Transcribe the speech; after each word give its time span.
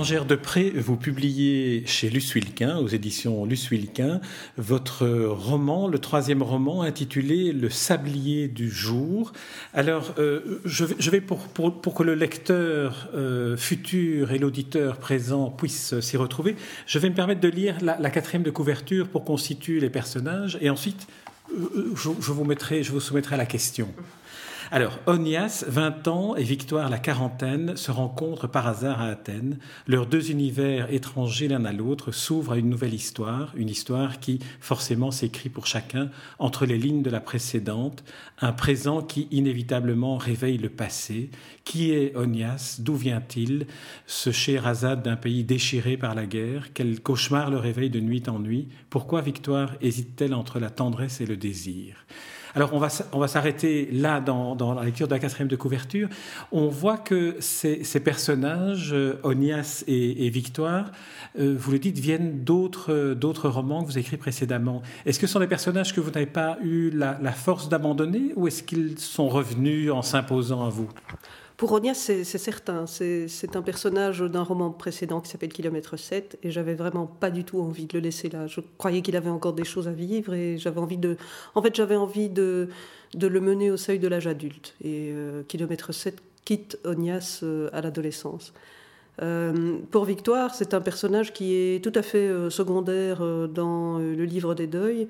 Bérangère 0.00 0.24
Depré, 0.24 0.70
vous 0.70 0.96
publiez 0.96 1.82
chez 1.84 2.08
Luce 2.08 2.34
Wilquin, 2.34 2.78
aux 2.78 2.88
éditions 2.88 3.44
Luce 3.44 3.70
Wilquin, 3.70 4.22
votre 4.56 5.06
roman, 5.06 5.88
le 5.88 5.98
troisième 5.98 6.42
roman 6.42 6.80
intitulé 6.80 7.52
Le 7.52 7.68
sablier 7.68 8.48
du 8.48 8.70
jour. 8.70 9.34
Alors, 9.74 10.14
euh, 10.18 10.62
je, 10.64 11.10
vais, 11.10 11.20
pour, 11.20 11.52
que 11.94 12.02
le 12.02 12.14
lecteur 12.14 13.10
euh, 13.14 13.58
futur 13.58 14.32
et 14.32 14.38
l'auditeur 14.38 14.96
présent 14.96 15.50
puissent 15.50 16.00
s'y 16.00 16.16
retrouver, 16.16 16.56
je 16.86 16.98
vais 16.98 17.10
me 17.10 17.14
permettre 17.14 17.42
de 17.42 17.48
lire 17.48 17.76
la, 17.82 18.10
quatrième 18.10 18.42
de 18.42 18.50
couverture 18.50 19.06
pour 19.06 19.26
constituer 19.26 19.80
les 19.80 19.90
personnages 19.90 20.56
et 20.62 20.70
ensuite 20.70 21.08
euh, 21.52 21.92
je, 21.94 22.08
vous 22.08 22.54
je 22.58 22.90
vous 22.90 23.00
soumettrai 23.00 23.34
à 23.34 23.38
la 23.38 23.44
question. 23.44 23.92
Alors, 24.72 25.00
Onias, 25.06 25.64
20 25.66 26.06
ans, 26.06 26.36
et 26.36 26.44
Victoire, 26.44 26.90
la 26.90 27.00
quarantaine, 27.00 27.76
se 27.76 27.90
rencontrent 27.90 28.46
par 28.46 28.68
hasard 28.68 29.00
à 29.00 29.06
Athènes. 29.06 29.58
Leurs 29.88 30.06
deux 30.06 30.30
univers 30.30 30.92
étrangers 30.92 31.48
l'un 31.48 31.64
à 31.64 31.72
l'autre 31.72 32.12
s'ouvrent 32.12 32.52
à 32.52 32.56
une 32.56 32.70
nouvelle 32.70 32.94
histoire, 32.94 33.52
une 33.56 33.68
histoire 33.68 34.20
qui, 34.20 34.38
forcément, 34.60 35.10
s'écrit 35.10 35.48
pour 35.48 35.66
chacun 35.66 36.10
entre 36.38 36.66
les 36.66 36.78
lignes 36.78 37.02
de 37.02 37.10
la 37.10 37.18
précédente, 37.18 38.04
un 38.40 38.52
présent 38.52 39.02
qui, 39.02 39.26
inévitablement, 39.32 40.16
réveille 40.16 40.58
le 40.58 40.70
passé. 40.70 41.30
Qui 41.64 41.90
est 41.90 42.14
Onias? 42.14 42.76
D'où 42.78 42.94
vient-il? 42.94 43.66
Ce 44.06 44.30
Scheherazade 44.30 45.02
d'un 45.02 45.16
pays 45.16 45.42
déchiré 45.42 45.96
par 45.96 46.14
la 46.14 46.26
guerre 46.26 46.68
Quel 46.74 47.00
cauchemar 47.00 47.50
le 47.50 47.58
réveille 47.58 47.90
de 47.90 47.98
nuit 47.98 48.22
en 48.28 48.38
nuit? 48.38 48.68
Pourquoi 48.88 49.20
Victoire 49.20 49.72
hésite-t-elle 49.80 50.32
entre 50.32 50.60
la 50.60 50.70
tendresse 50.70 51.20
et 51.20 51.26
le 51.26 51.36
désir? 51.36 52.06
Alors 52.54 52.72
on 52.72 52.78
va, 52.78 53.28
s'arrêter 53.28 53.88
là 53.92 54.20
dans, 54.20 54.74
la 54.74 54.84
lecture 54.84 55.06
de 55.08 55.14
la 55.14 55.18
quatrième 55.18 55.48
de 55.48 55.56
couverture. 55.56 56.08
On 56.52 56.68
voit 56.68 56.98
que 56.98 57.36
ces, 57.40 57.82
personnages, 58.02 58.92
euh, 58.92 59.20
Onias 59.22 59.84
et, 59.86 60.28
Victoire, 60.30 60.90
euh, 61.38 61.54
vous 61.58 61.72
le 61.72 61.78
dites, 61.78 61.98
viennent 61.98 62.44
d'autres, 62.44 63.14
d'autres 63.14 63.48
romans 63.48 63.82
que 63.82 63.86
vous 63.86 63.92
avez 63.92 64.00
écrits 64.00 64.16
précédemment. 64.16 64.82
Est-ce 65.06 65.20
que 65.20 65.26
ce 65.26 65.34
sont 65.34 65.40
des 65.40 65.46
personnages 65.46 65.94
que 65.94 66.00
vous 66.00 66.10
n'avez 66.10 66.26
pas 66.26 66.58
eu 66.62 66.90
la 66.90 67.32
force 67.32 67.68
d'abandonner 67.68 68.32
ou 68.36 68.48
est-ce 68.48 68.62
qu'ils 68.62 68.98
sont 68.98 69.28
revenus 69.28 69.90
en 69.90 70.02
s'imposant 70.02 70.64
à 70.64 70.70
vous? 70.70 70.88
Pour 71.60 71.72
Onias, 71.72 71.92
c'est 71.92 72.24
certain. 72.24 72.86
C'est 72.86 73.54
un 73.54 73.60
personnage 73.60 74.20
d'un 74.20 74.42
roman 74.42 74.70
précédent 74.70 75.20
qui 75.20 75.28
s'appelle 75.28 75.52
Kilomètre 75.52 75.98
7 75.98 76.38
et 76.42 76.50
j'avais 76.50 76.72
vraiment 76.72 77.06
pas 77.06 77.30
du 77.30 77.44
tout 77.44 77.60
envie 77.60 77.84
de 77.84 77.98
le 77.98 78.00
laisser 78.00 78.30
là. 78.30 78.46
Je 78.46 78.60
croyais 78.78 79.02
qu'il 79.02 79.14
avait 79.14 79.28
encore 79.28 79.52
des 79.52 79.64
choses 79.64 79.86
à 79.86 79.92
vivre 79.92 80.32
et 80.32 80.56
j'avais 80.56 80.80
envie 80.80 80.96
de. 80.96 81.18
En 81.54 81.60
fait, 81.60 81.76
j'avais 81.76 81.96
envie 81.96 82.30
de, 82.30 82.70
le 83.12 83.40
mener 83.40 83.70
au 83.70 83.76
seuil 83.76 83.98
de 83.98 84.08
l'âge 84.08 84.26
adulte. 84.26 84.74
Et 84.82 85.10
euh, 85.12 85.42
Kilomètre 85.48 85.92
7 85.92 86.22
quitte 86.46 86.78
Onias 86.86 87.40
euh, 87.42 87.68
à 87.74 87.82
l'adolescence. 87.82 88.54
Euh, 89.20 89.76
pour 89.90 90.06
Victoire, 90.06 90.54
c'est 90.54 90.72
un 90.72 90.80
personnage 90.80 91.34
qui 91.34 91.54
est 91.56 91.84
tout 91.84 91.92
à 91.94 92.00
fait 92.00 92.30
secondaire 92.48 93.18
dans 93.48 93.98
le 93.98 94.24
livre 94.24 94.54
des 94.54 94.66
deuils. 94.66 95.08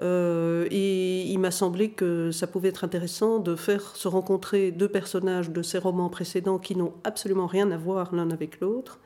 Euh, 0.00 0.66
et 0.70 1.22
il 1.22 1.38
m'a 1.38 1.50
semblé 1.50 1.90
que 1.90 2.30
ça 2.30 2.46
pouvait 2.46 2.68
être 2.68 2.84
intéressant 2.84 3.40
de 3.40 3.56
faire 3.56 3.96
se 3.96 4.06
rencontrer 4.06 4.70
deux 4.70 4.88
personnages 4.88 5.50
de 5.50 5.62
ces 5.62 5.78
romans 5.78 6.08
précédents 6.08 6.58
qui 6.58 6.76
n'ont 6.76 6.94
absolument 7.04 7.46
rien 7.46 7.70
à 7.70 7.76
voir 7.76 8.14
l'un 8.14 8.30
avec 8.30 8.60
l'autre 8.60 9.00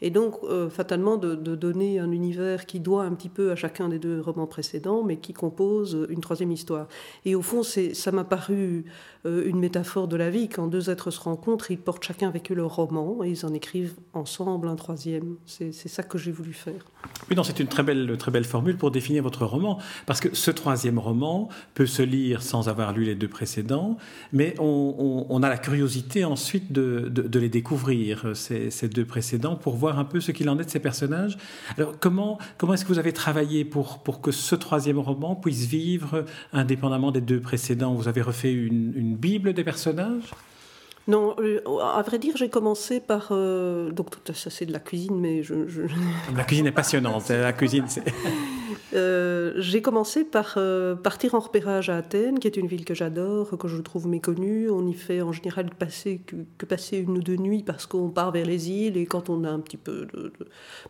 et 0.00 0.10
donc 0.10 0.36
euh, 0.44 0.70
fatalement 0.70 1.16
de, 1.16 1.34
donner 1.34 1.98
un 1.98 2.12
univers 2.12 2.66
qui 2.66 2.80
doit 2.80 3.04
un 3.04 3.12
petit 3.12 3.28
peu 3.28 3.50
à 3.50 3.56
chacun 3.56 3.88
des 3.88 3.98
deux 3.98 4.20
romans 4.20 4.46
précédents, 4.46 5.02
mais 5.02 5.16
qui 5.16 5.32
compose 5.32 6.06
une 6.08 6.20
troisième 6.20 6.52
histoire. 6.52 6.86
Et 7.24 7.34
au 7.34 7.42
fond, 7.42 7.62
ça 7.62 8.12
m'a 8.12 8.24
paru 8.24 8.84
euh, 9.26 9.48
une 9.48 9.58
métaphore 9.58 10.06
de 10.06 10.16
la 10.16 10.30
vie. 10.30 10.48
Quand 10.48 10.68
deux 10.68 10.90
êtres 10.90 11.10
se 11.10 11.20
rencontrent, 11.20 11.70
ils 11.70 11.78
portent 11.78 12.04
chacun 12.04 12.28
avec 12.28 12.52
eux 12.52 12.54
leur 12.54 12.74
roman 12.74 13.24
et 13.24 13.30
ils 13.30 13.44
en 13.44 13.52
écrivent 13.52 13.94
ensemble 14.12 14.68
un 14.68 14.76
troisième. 14.76 15.36
C'est 15.46 15.72
ça 15.72 16.02
que 16.02 16.18
j'ai 16.18 16.32
voulu 16.32 16.52
faire. 16.52 16.84
Oui, 17.28 17.36
non, 17.36 17.42
c'est 17.42 17.58
une 17.58 17.66
très 17.66 17.82
belle, 17.82 18.16
formule 18.44 18.76
pour 18.76 18.90
définir 18.90 19.22
votre 19.22 19.44
roman, 19.44 19.78
parce 20.06 20.20
que 20.20 20.34
ce 20.34 20.50
troisième 20.50 20.98
roman 20.98 21.48
peut 21.74 21.86
se 21.86 22.02
lire 22.02 22.42
sans 22.42 22.68
avoir 22.68 22.92
lu 22.92 23.04
les 23.04 23.14
deux 23.14 23.28
précédents, 23.28 23.96
mais 24.32 24.54
on, 24.58 25.42
a 25.42 25.48
la 25.48 25.58
curiosité 25.58 26.24
ensuite 26.24 26.72
de, 26.72 27.38
les 27.38 27.48
découvrir, 27.48 28.30
ces, 28.34 28.70
ces 28.70 28.88
deux 28.88 29.04
précédents, 29.04 29.56
pour 29.56 29.76
voir 29.76 29.87
un 29.96 30.04
peu 30.04 30.20
ce 30.20 30.32
qu'il 30.32 30.48
en 30.50 30.58
est 30.58 30.64
de 30.64 30.70
ces 30.70 30.80
personnages. 30.80 31.38
Alors, 31.76 31.94
comment, 31.98 32.38
comment 32.56 32.74
est-ce 32.74 32.84
que 32.84 32.92
vous 32.92 32.98
avez 32.98 33.12
travaillé 33.12 33.64
pour, 33.64 34.00
pour 34.00 34.20
que 34.20 34.32
ce 34.32 34.54
troisième 34.54 34.98
roman 34.98 35.36
puisse 35.36 35.64
vivre 35.66 36.24
indépendamment 36.52 37.12
des 37.12 37.20
deux 37.20 37.40
précédents? 37.40 37.94
Vous 37.94 38.08
avez 38.08 38.22
refait 38.22 38.52
une, 38.52 38.92
une 38.96 39.16
Bible 39.16 39.54
des 39.54 39.64
personnages? 39.64 40.32
Non, 41.08 41.34
euh, 41.38 41.60
à 41.80 42.02
vrai 42.02 42.18
dire, 42.18 42.36
j'ai 42.36 42.50
commencé 42.50 43.00
par. 43.00 43.28
Euh, 43.30 43.90
donc, 43.90 44.10
tout 44.10 44.34
ça, 44.34 44.50
c'est 44.50 44.66
de 44.66 44.72
la 44.72 44.78
cuisine, 44.78 45.18
mais 45.18 45.42
je. 45.42 45.54
La 46.36 46.44
cuisine 46.44 46.66
est 46.66 46.72
passionnante. 46.72 47.30
Hein, 47.30 47.40
la 47.40 47.54
cuisine, 47.54 47.84
c'est. 47.88 48.04
Euh, 48.94 49.52
j'ai 49.56 49.82
commencé 49.82 50.24
par 50.24 50.58
partir 51.02 51.34
en 51.34 51.40
repérage 51.40 51.90
à 51.90 51.96
Athènes, 51.96 52.38
qui 52.38 52.46
est 52.46 52.56
une 52.56 52.66
ville 52.66 52.84
que 52.84 52.94
j'adore, 52.94 53.56
que 53.58 53.68
je 53.68 53.80
trouve 53.82 54.08
méconnue. 54.08 54.70
On 54.70 54.86
y 54.86 54.94
fait 54.94 55.20
en 55.20 55.32
général 55.32 55.70
passer, 55.70 56.20
que, 56.26 56.66
passer 56.66 56.98
une 56.98 57.18
ou 57.18 57.22
deux 57.22 57.36
nuits 57.36 57.62
parce 57.62 57.86
qu'on 57.86 58.08
part 58.08 58.32
vers 58.32 58.46
les 58.46 58.70
îles 58.70 58.96
et 58.96 59.06
quand 59.06 59.28
on 59.28 59.44
a 59.44 59.50
un 59.50 59.60
petit 59.60 59.76
peu 59.76 60.06
de, 60.14 60.32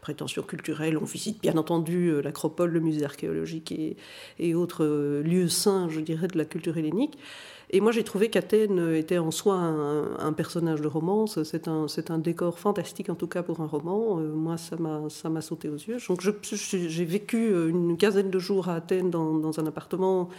prétention 0.00 0.42
culturelle, 0.42 0.96
on 0.96 1.04
visite 1.04 1.40
bien 1.40 1.56
entendu 1.56 2.22
l'acropole, 2.22 2.70
le 2.70 2.80
musée 2.80 3.04
archéologique 3.04 3.72
et, 3.72 3.96
et 4.38 4.54
autres 4.54 4.84
lieux 5.24 5.48
saints, 5.48 5.88
je 5.88 6.00
dirais, 6.00 6.28
de 6.28 6.38
la 6.38 6.44
culture 6.44 6.76
hellénique. 6.76 7.18
Et 7.70 7.80
moi, 7.80 7.92
j'ai 7.92 8.02
trouvé 8.02 8.30
qu'Athènes 8.30 8.94
était 8.94 9.18
en 9.18 9.30
soi 9.30 9.54
un, 9.56 10.32
personnage 10.32 10.80
de 10.80 10.88
romance. 10.88 11.42
C'est 11.42 11.68
un, 11.68 12.18
décor 12.18 12.58
fantastique, 12.58 13.10
en 13.10 13.14
tout 13.14 13.26
cas 13.26 13.42
pour 13.42 13.60
un 13.60 13.66
roman. 13.66 14.18
Euh, 14.18 14.32
moi, 14.32 14.56
ça 14.56 14.76
m'a, 14.76 15.02
ça 15.10 15.28
m'a 15.28 15.42
sauté 15.42 15.68
aux 15.68 15.76
yeux. 15.76 15.98
Donc, 16.08 16.22
j'ai 16.22 17.04
vécu 17.04 17.68
une 17.68 17.98
quinzaine 17.98 18.30
de 18.30 18.38
jours 18.38 18.68
à 18.70 18.76
Athènes 18.76 19.10
dans, 19.10 19.60
un 19.60 19.66
appartement 19.66 20.30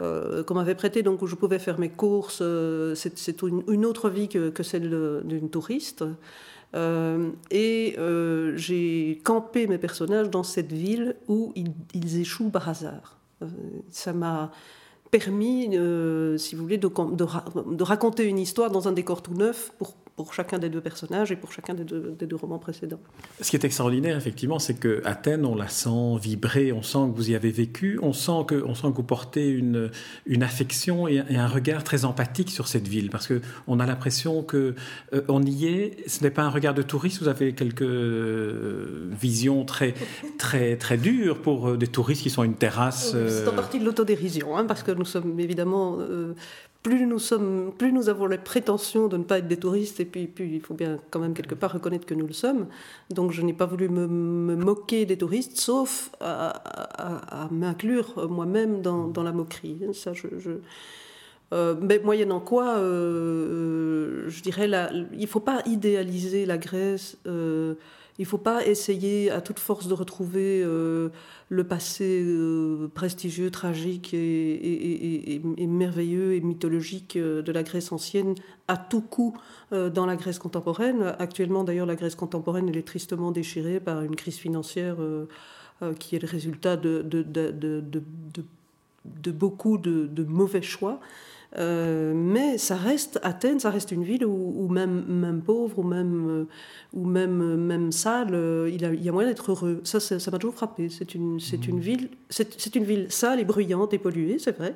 euh, 0.00 0.42
qu'on 0.42 0.54
m'avait 0.54 0.74
prêté, 0.74 1.02
donc 1.02 1.20
où 1.20 1.26
je 1.26 1.34
pouvais 1.34 1.58
faire 1.58 1.78
mes 1.78 1.90
courses. 1.90 2.38
Euh, 2.40 2.94
c'est, 2.94 3.42
une, 3.42 3.84
autre 3.84 4.08
vie 4.08 4.28
que, 4.28 4.48
que 4.48 4.62
celle 4.62 5.22
d'une 5.24 5.50
touriste. 5.50 6.04
et 6.74 7.96
j'ai 8.54 9.20
campé 9.22 9.66
mes 9.66 9.78
personnages 9.78 10.30
dans 10.30 10.44
cette 10.44 10.72
ville 10.72 11.16
où 11.28 11.52
ils, 11.56 11.74
ils 11.92 12.20
échouent 12.20 12.50
par 12.50 12.70
hasard. 12.70 13.18
ça 13.90 14.14
m'a 14.14 14.50
permis, 15.10 15.76
euh, 15.76 16.36
si 16.38 16.54
vous 16.54 16.62
voulez, 16.62 16.78
de, 16.78 16.88
de, 16.88 17.82
raconter 17.82 18.24
une 18.24 18.38
histoire 18.38 18.70
dans 18.70 18.88
un 18.88 18.92
décor 18.92 19.22
tout 19.22 19.34
neuf 19.34 19.72
pour 19.78 19.94
pour 20.18 20.34
chacun 20.34 20.58
des 20.58 20.68
deux 20.68 20.80
personnages 20.80 21.30
et 21.30 21.36
pour 21.36 21.52
chacun 21.52 21.74
des 21.74 21.84
deux, 21.84 22.16
des 22.18 22.26
deux 22.26 22.34
romans 22.34 22.58
précédents. 22.58 22.98
Ce 23.40 23.50
qui 23.50 23.54
est 23.54 23.64
extraordinaire, 23.64 24.16
effectivement, 24.16 24.58
c'est 24.58 24.74
que 24.74 25.00
Athènes, 25.04 25.46
on 25.46 25.54
la 25.54 25.68
sent 25.68 26.18
vibrer, 26.20 26.72
on 26.72 26.82
sent 26.82 26.98
que 27.12 27.16
vous 27.16 27.30
y 27.30 27.36
avez 27.36 27.52
vécu, 27.52 28.00
on 28.02 28.12
sent 28.12 28.42
que, 28.48 28.60
on 28.66 28.74
sent 28.74 28.88
que 28.90 28.96
vous 28.96 29.04
portez 29.04 29.48
une, 29.48 29.92
une 30.26 30.42
affection 30.42 31.06
et, 31.06 31.20
un 31.20 31.46
regard 31.46 31.84
très 31.84 32.04
empathique 32.04 32.50
sur 32.50 32.66
cette 32.66 32.88
ville, 32.88 33.10
parce 33.10 33.28
que 33.28 33.40
on 33.68 33.78
a 33.78 33.86
l'impression 33.86 34.42
que 34.42 34.74
euh, 35.14 35.22
on 35.28 35.40
y 35.44 35.66
est. 35.66 36.08
Ce 36.08 36.24
n'est 36.24 36.32
pas 36.32 36.42
un 36.42 36.50
regard 36.50 36.74
de 36.74 36.82
touriste. 36.82 37.22
Vous 37.22 37.28
avez 37.28 37.52
quelques 37.52 37.82
euh, 37.82 39.08
visions 39.12 39.64
très, 39.64 39.94
très, 40.36 40.76
très 40.76 40.96
dures 40.96 41.40
pour 41.40 41.68
euh, 41.68 41.76
des 41.76 41.86
touristes 41.86 42.24
qui 42.24 42.30
sont 42.30 42.42
une 42.42 42.56
terrasse. 42.56 43.12
C'est 43.12 43.46
en 43.46 43.52
partie 43.52 43.78
de 43.78 43.84
l'autodérision, 43.84 44.56
hein, 44.56 44.64
parce 44.64 44.82
que 44.82 44.90
nous 44.90 45.04
sommes 45.04 45.38
évidemment 45.38 45.98
plus 46.82 47.06
nous, 47.06 47.18
sommes, 47.18 47.72
plus 47.76 47.92
nous 47.92 48.08
avons 48.08 48.26
la 48.26 48.38
prétention 48.38 49.08
de 49.08 49.16
ne 49.16 49.24
pas 49.24 49.38
être 49.38 49.48
des 49.48 49.56
touristes, 49.56 50.00
et 50.00 50.04
puis, 50.04 50.26
puis 50.26 50.54
il 50.54 50.60
faut 50.60 50.74
bien 50.74 50.98
quand 51.10 51.18
même 51.18 51.34
quelque 51.34 51.54
part 51.54 51.72
reconnaître 51.72 52.06
que 52.06 52.14
nous 52.14 52.26
le 52.26 52.32
sommes. 52.32 52.66
Donc 53.10 53.32
je 53.32 53.42
n'ai 53.42 53.52
pas 53.52 53.66
voulu 53.66 53.88
me, 53.88 54.06
moquer 54.56 55.04
des 55.04 55.18
touristes, 55.18 55.58
sauf 55.58 56.10
à, 56.20 57.48
m'inclure 57.50 58.28
moi-même 58.30 58.80
dans, 58.80 59.22
la 59.22 59.32
moquerie. 59.32 59.80
Ça, 59.92 60.12
je, 60.12 60.26
euh, 61.54 61.74
mais 61.80 61.98
moyennant 61.98 62.40
quoi, 62.40 62.76
euh, 62.76 64.24
euh, 64.26 64.28
je 64.28 64.42
dirais, 64.42 64.68
il 65.14 65.20
ne 65.20 65.26
faut 65.26 65.40
pas 65.40 65.62
idéaliser 65.66 66.46
la 66.46 66.58
Grèce. 66.58 67.16
Il 68.18 68.22
ne 68.22 68.26
faut 68.26 68.36
pas 68.36 68.66
essayer 68.66 69.30
à 69.30 69.40
toute 69.40 69.60
force 69.60 69.86
de 69.86 69.94
retrouver 69.94 70.60
euh, 70.64 71.10
le 71.50 71.62
passé 71.62 72.20
euh, 72.26 72.90
prestigieux, 72.92 73.52
tragique 73.52 74.12
et, 74.12 75.40
merveilleux 75.58 76.34
et 76.34 76.40
mythologique 76.40 77.14
euh, 77.14 77.42
de 77.42 77.52
la 77.52 77.62
Grèce 77.62 77.92
ancienne 77.92 78.34
à 78.66 78.76
tout 78.76 79.02
coup 79.02 79.36
dans 79.70 80.06
la 80.06 80.16
Grèce 80.16 80.38
contemporaine. 80.38 81.14
Actuellement, 81.18 81.62
d'ailleurs, 81.62 81.86
la 81.86 81.94
Grèce 81.94 82.16
contemporaine 82.16 82.68
elle 82.68 82.76
est 82.76 82.86
tristement 82.86 83.30
déchirée 83.30 83.80
par 83.80 84.02
une 84.02 84.16
crise 84.16 84.36
financière 84.36 84.96
qui 85.98 86.16
est 86.16 86.18
le 86.18 86.28
résultat 86.28 86.76
de, 86.76 87.02
beaucoup 89.30 89.78
de, 89.78 90.24
mauvais 90.24 90.62
choix. 90.62 91.00
Euh, 91.56 92.12
mais 92.14 92.58
ça 92.58 92.76
reste 92.76 93.18
Athènes, 93.22 93.58
ça 93.58 93.70
reste 93.70 93.90
une 93.90 94.04
ville 94.04 94.26
où, 94.26 94.68
même, 94.68 95.04
même 95.08 95.40
pauvre 95.40 95.78
ou 95.78 95.82
même, 95.82 96.28
euh, 96.28 96.44
ou 96.92 97.06
même, 97.06 97.56
même 97.56 97.90
sale, 97.90 98.34
euh, 98.34 98.70
il, 98.70 98.82
il 98.94 99.02
y 99.02 99.08
a 99.08 99.12
moyen 99.12 99.28
d'être 99.28 99.50
heureux. 99.50 99.80
Ça, 99.84 99.98
ça 100.00 100.30
m'a 100.30 100.38
toujours 100.38 100.54
frappé. 100.54 100.90
C'est 100.90 101.14
une, 101.14 101.40
c'est 101.40 101.66
une 101.66 101.76
mmh. 101.76 101.80
ville, 101.80 102.08
c'est, 102.28 102.76
une 102.76 102.84
ville 102.84 103.06
sale 103.10 103.40
et 103.40 103.44
bruyante 103.44 103.94
et 103.94 103.98
polluée, 103.98 104.38
c'est 104.38 104.56
vrai, 104.58 104.74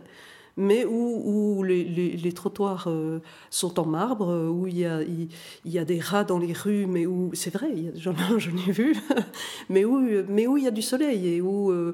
mais 0.56 0.84
où, 0.84 1.58
où 1.58 1.62
les, 1.62 1.84
les, 1.84 2.32
trottoirs 2.32 2.88
sont 3.50 3.80
en 3.80 3.86
marbre, 3.86 4.50
où 4.50 4.66
il 4.66 4.78
y, 4.78 4.84
a, 4.84 5.02
il, 5.02 5.28
y 5.64 5.78
a 5.78 5.84
des 5.84 5.98
rats 5.98 6.24
dans 6.24 6.38
les 6.38 6.52
rues, 6.52 6.86
mais 6.86 7.06
où 7.06 7.30
c'est 7.34 7.52
vrai, 7.52 7.70
j'en, 7.96 8.12
ai 8.12 8.72
vu, 8.72 8.96
mais 9.68 9.84
où, 9.84 10.00
mais 10.28 10.46
où 10.46 10.56
il 10.56 10.64
y 10.64 10.68
a 10.68 10.70
du 10.70 10.82
soleil 10.82 11.28
et 11.28 11.40
où 11.40 11.70
euh, 11.70 11.92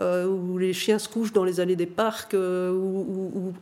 où 0.00 0.58
les 0.58 0.72
chiens 0.72 0.98
se 0.98 1.08
couchent 1.08 1.32
dans 1.32 1.44
les 1.44 1.60
allées 1.60 1.76
des 1.76 1.86
parcs. 1.86 2.34
Euh, 2.34 2.72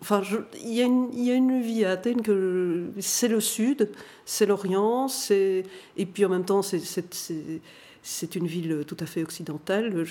enfin, 0.00 0.22
il 0.62 0.74
y, 0.74 0.82
a 0.82 1.34
une 1.34 1.62
vie 1.62 1.84
à 1.84 1.92
Athènes 1.92 2.22
que 2.22 2.90
c'est 3.00 3.28
le 3.28 3.40
sud, 3.40 3.90
c'est 4.24 4.46
l'Orient, 4.46 5.06
et 5.30 6.06
puis 6.06 6.24
en 6.24 6.28
même 6.28 6.44
temps 6.44 6.62
c'est 6.62 8.34
une 8.34 8.46
ville 8.46 8.84
tout 8.86 8.96
à 9.00 9.06
fait 9.06 9.22
occidentale. 9.22 10.04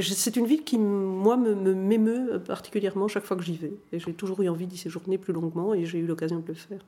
c'est 0.00 0.36
une 0.36 0.46
ville 0.46 0.64
qui, 0.64 0.78
moi, 0.78 1.36
m'émeut 1.36 2.40
particulièrement 2.44 3.08
chaque 3.08 3.24
fois 3.24 3.36
que 3.36 3.44
j'y 3.44 3.56
vais. 3.56 3.72
Et 3.92 3.98
j'ai 3.98 4.12
toujours 4.12 4.42
eu 4.42 4.48
envie 4.48 4.66
d'y 4.66 4.78
séjourner 4.78 5.18
plus 5.18 5.32
longuement 5.32 5.74
et 5.74 5.84
j'ai 5.84 5.98
eu 5.98 6.06
l'occasion 6.06 6.40
de 6.40 6.48
le 6.48 6.54
faire. 6.54 6.80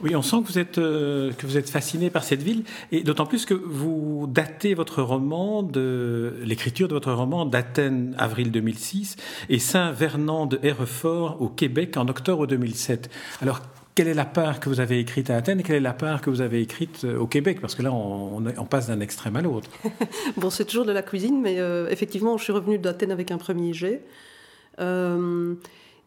Oui, 0.00 0.14
on 0.14 0.22
sent 0.22 0.36
que 0.42 0.52
vous 0.52 0.58
êtes, 0.58 0.78
euh, 0.78 1.32
êtes 1.54 1.70
fasciné 1.70 2.10
par 2.10 2.22
cette 2.22 2.42
ville, 2.42 2.62
et 2.92 3.02
d'autant 3.02 3.26
plus 3.26 3.46
que 3.46 3.54
vous 3.54 4.26
datez 4.28 4.74
votre 4.74 5.02
roman 5.02 5.62
de 5.62 6.34
l'écriture 6.44 6.88
de 6.88 6.94
votre 6.94 7.12
roman 7.12 7.46
d'Athènes, 7.46 8.14
avril 8.18 8.50
2006, 8.50 9.16
et 9.48 9.58
Saint-Vernon 9.58 10.46
de 10.46 10.60
Hereford 10.62 11.40
au 11.40 11.48
Québec 11.48 11.96
en 11.96 12.06
octobre 12.08 12.46
2007. 12.46 13.10
Alors, 13.40 13.60
quelle 13.94 14.06
est 14.06 14.14
la 14.14 14.26
part 14.26 14.60
que 14.60 14.68
vous 14.68 14.78
avez 14.78 15.00
écrite 15.00 15.30
à 15.30 15.36
Athènes 15.36 15.58
et 15.58 15.62
quelle 15.64 15.76
est 15.76 15.80
la 15.80 15.92
part 15.92 16.20
que 16.20 16.30
vous 16.30 16.40
avez 16.40 16.60
écrite 16.60 17.02
euh, 17.04 17.18
au 17.18 17.26
Québec? 17.26 17.60
Parce 17.60 17.74
que 17.74 17.82
là, 17.82 17.92
on, 17.92 18.44
on 18.46 18.64
passe 18.64 18.86
d'un 18.86 19.00
extrême 19.00 19.34
à 19.34 19.42
l'autre. 19.42 19.68
bon, 20.36 20.50
c'est 20.50 20.64
toujours 20.64 20.84
de 20.84 20.92
la 20.92 21.02
cuisine, 21.02 21.40
mais 21.42 21.58
euh, 21.58 21.88
effectivement, 21.90 22.38
je 22.38 22.44
suis 22.44 22.52
revenue 22.52 22.78
d'Athènes 22.78 23.10
avec 23.10 23.32
un 23.32 23.38
premier 23.38 23.72
jet. 23.72 24.04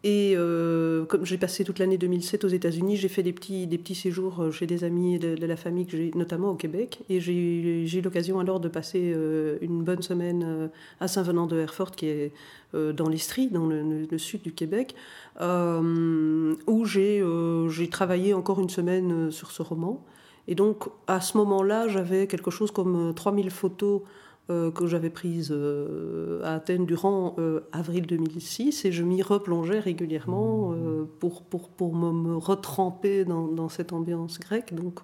Et 0.04 0.34
euh, 0.36 1.04
comme 1.04 1.24
j'ai 1.24 1.38
passé 1.38 1.62
toute 1.62 1.78
l'année 1.78 1.96
2007 1.96 2.44
aux 2.44 2.48
États-Unis, 2.48 2.96
j'ai 2.96 3.08
fait 3.08 3.22
des 3.22 3.32
petits, 3.32 3.68
des 3.68 3.78
petits 3.78 3.94
séjours 3.94 4.42
euh, 4.42 4.50
chez 4.50 4.66
des 4.66 4.82
amis 4.82 5.20
de, 5.20 5.46
la 5.46 5.56
famille, 5.56 5.86
que 5.86 6.16
notamment 6.16 6.50
au 6.50 6.56
Québec. 6.56 7.04
Et 7.08 7.20
j'ai, 7.20 7.32
eu 7.32 8.00
l'occasion 8.02 8.40
alors 8.40 8.58
de 8.58 8.68
passer 8.68 9.12
euh, 9.14 9.58
une 9.60 9.84
bonne 9.84 10.02
semaine 10.02 10.70
à 10.98 11.06
Saint-Venant 11.06 11.46
de 11.46 11.58
Herford, 11.60 11.92
qui 11.92 12.06
est 12.06 12.32
dans 12.74 13.08
l'Estrie, 13.08 13.48
dans 13.48 13.66
le, 13.66 14.18
sud 14.18 14.42
du 14.42 14.52
Québec, 14.52 14.94
où 15.40 16.84
j'ai, 16.84 17.24
j'ai 17.68 17.88
travaillé 17.88 18.34
encore 18.34 18.60
une 18.60 18.70
semaine 18.70 19.30
sur 19.30 19.50
ce 19.50 19.62
roman. 19.62 20.04
Et 20.48 20.54
donc, 20.54 20.88
à 21.06 21.20
ce 21.20 21.36
moment-là, 21.36 21.86
j'avais 21.88 22.26
quelque 22.26 22.50
chose 22.50 22.70
comme 22.72 23.14
3000 23.14 23.50
photos 23.50 24.02
que 24.48 24.86
j'avais 24.86 25.10
prise 25.10 25.50
euh, 25.52 26.42
à 26.42 26.54
Athènes 26.54 26.86
durant 26.86 27.36
euh, 27.38 27.60
avril 27.72 28.06
2006 28.06 28.84
et 28.84 28.92
je 28.92 29.02
m'y 29.02 29.22
replongeais 29.22 29.78
régulièrement 29.78 30.74
pour, 31.20 31.44
pour, 31.44 31.68
pour 31.70 31.94
me, 31.94 32.36
retremper 32.36 33.24
dans, 33.24 33.46
dans, 33.46 33.68
cette 33.68 33.92
ambiance 33.92 34.38
grecque. 34.38 34.74
Donc, 34.74 35.00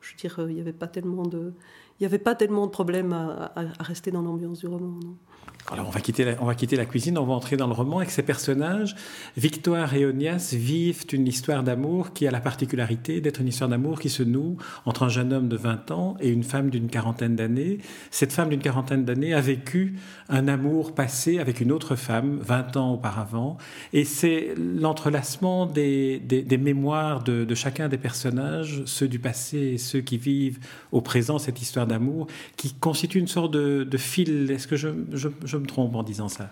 je 0.00 0.12
veux 0.12 0.16
dire, 0.16 0.36
il 0.48 0.54
n'y 0.54 0.60
avait 0.60 0.72
pas 0.72 0.88
tellement 0.88 1.26
de... 1.26 1.52
Il 2.00 2.02
n'y 2.02 2.06
avait 2.06 2.18
pas 2.18 2.34
tellement 2.34 2.66
de 2.66 2.72
problème 2.72 3.12
à, 3.12 3.52
à, 3.54 3.82
rester 3.82 4.10
dans 4.10 4.22
l'ambiance 4.22 4.58
du 4.58 4.66
roman. 4.66 4.98
Non. 5.04 5.16
Alors 5.70 5.86
on 5.86 5.90
va, 5.90 6.00
quitter 6.00 6.24
la, 6.24 6.42
on 6.42 6.46
va 6.46 6.54
quitter 6.56 6.76
la 6.76 6.84
cuisine, 6.84 7.16
on 7.16 7.24
va 7.24 7.34
entrer 7.34 7.56
dans 7.56 7.68
le 7.68 7.72
roman 7.72 7.98
avec 7.98 8.10
ces 8.10 8.22
personnages. 8.22 8.96
Victoire 9.36 9.94
et 9.94 10.04
Onias 10.04 10.54
vivent 10.54 11.04
une 11.12 11.28
histoire 11.28 11.62
d'amour 11.62 12.12
qui 12.12 12.26
a 12.26 12.32
la 12.32 12.40
particularité 12.40 13.20
d'être 13.20 13.40
une 13.40 13.48
histoire 13.48 13.70
d'amour 13.70 14.00
qui 14.00 14.10
se 14.10 14.24
noue 14.24 14.56
entre 14.86 15.04
un 15.04 15.08
jeune 15.08 15.32
homme 15.32 15.48
de 15.48 15.56
20 15.56 15.92
ans 15.92 16.16
et 16.20 16.30
une 16.30 16.42
femme 16.42 16.68
d'une 16.68 16.88
quarantaine 16.88 17.36
d'années. 17.36 17.78
Cette 18.10 18.32
femme 18.32 18.48
d'une 18.48 18.60
quarantaine 18.60 19.04
d'années 19.04 19.34
a 19.34 19.40
vécu 19.40 19.94
un 20.28 20.48
amour 20.48 20.94
passé 20.94 21.38
avec 21.38 21.60
une 21.60 21.70
autre 21.70 21.94
femme 21.94 22.40
20 22.40 22.76
ans 22.76 22.92
auparavant. 22.94 23.56
Et 23.92 24.04
c'est 24.04 24.54
l'entrelacement 24.56 25.66
des, 25.66 26.18
des, 26.18 26.58
mémoires 26.58 27.22
de, 27.22 27.54
chacun 27.54 27.88
des 27.88 27.98
personnages, 27.98 28.82
ceux 28.86 29.06
du 29.06 29.20
passé 29.20 29.58
et 29.58 29.78
ceux 29.78 30.00
qui 30.00 30.18
vivent 30.18 30.58
au 30.90 31.00
présent 31.00 31.38
cette 31.38 31.62
histoire 31.62 31.86
d'amour, 31.86 32.26
qui 32.56 32.74
constitue 32.74 33.20
une 33.20 33.28
sorte 33.28 33.52
de, 33.52 33.96
fil. 33.96 34.50
Est-ce 34.50 34.66
que 34.66 34.76
je 34.76 35.51
me 35.56 35.66
trompe 35.66 35.94
en 35.94 36.02
disant 36.02 36.28
ça. 36.28 36.50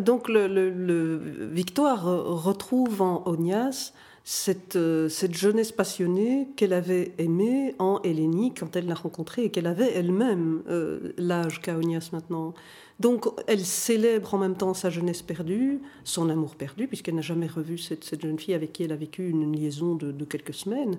Donc 0.00 0.30
Victoire 0.30 2.04
retrouve 2.04 3.02
en 3.02 3.22
Onias 3.26 3.92
cette, 4.30 4.76
euh, 4.76 5.08
cette 5.08 5.34
jeunesse 5.34 5.72
passionnée 5.72 6.48
qu'elle 6.54 6.74
avait 6.74 7.14
aimée 7.16 7.74
en 7.78 7.98
Hélénie 8.02 8.52
quand 8.52 8.76
elle 8.76 8.86
l'a 8.86 8.94
rencontrée 8.94 9.44
et 9.44 9.50
qu'elle 9.50 9.66
avait 9.66 9.90
elle-même 9.94 10.62
euh, 10.68 11.14
l'âge 11.16 11.62
qu'a 11.62 11.78
Onias 11.78 12.10
maintenant. 12.12 12.52
Donc 13.00 13.24
elle 13.46 13.64
célèbre 13.64 14.34
en 14.34 14.38
même 14.38 14.54
temps 14.54 14.74
sa 14.74 14.90
jeunesse 14.90 15.22
perdue, 15.22 15.80
son 16.04 16.28
amour 16.28 16.56
perdu, 16.56 16.88
puisqu'elle 16.88 17.14
n'a 17.14 17.22
jamais 17.22 17.46
revu 17.46 17.78
cette, 17.78 18.20
jeune 18.20 18.38
fille 18.38 18.52
avec 18.52 18.74
qui 18.74 18.82
elle 18.82 18.92
a 18.92 18.96
vécu 18.96 19.30
une 19.30 19.50
liaison 19.50 19.94
de, 19.94 20.24
quelques 20.26 20.52
semaines, 20.52 20.98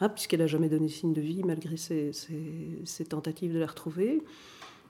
hein, 0.00 0.10
puisqu'elle 0.10 0.40
n'a 0.40 0.46
jamais 0.46 0.68
donné 0.68 0.90
signe 0.90 1.14
de 1.14 1.22
vie 1.22 1.44
malgré 1.44 1.78
ses, 1.78 2.10
ses 2.12 3.04
tentatives 3.06 3.54
de 3.54 3.58
la 3.58 3.68
retrouver. 3.68 4.22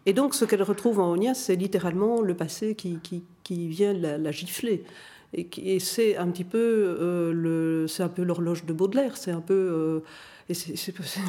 Et 0.07 0.13
donc, 0.13 0.35
ce 0.35 0.45
qu'elle 0.45 0.63
retrouve 0.63 1.01
en 1.01 1.11
Onia, 1.11 1.35
c'est 1.35 1.57
littéralement 1.57 2.23
le 2.23 2.35
passé 2.35 2.77
qui, 2.77 3.01
qui, 3.43 3.69
vient 3.69 3.93
la, 3.93 4.31
gifler. 4.31 4.85
Et, 5.35 5.79
c'est 5.81 6.17
un 6.17 6.29
petit 6.29 6.45
peu 6.45 6.59
euh, 6.59 7.33
le, 7.33 7.89
c'est 7.89 8.03
un 8.03 8.09
peu 8.09 8.23
l'horloge 8.23 8.65
de 8.65 8.73
Baudelaire. 8.73 9.17
C'est 9.17 9.33
un 9.33 9.41
peu 9.41 9.55
euh, 9.55 10.01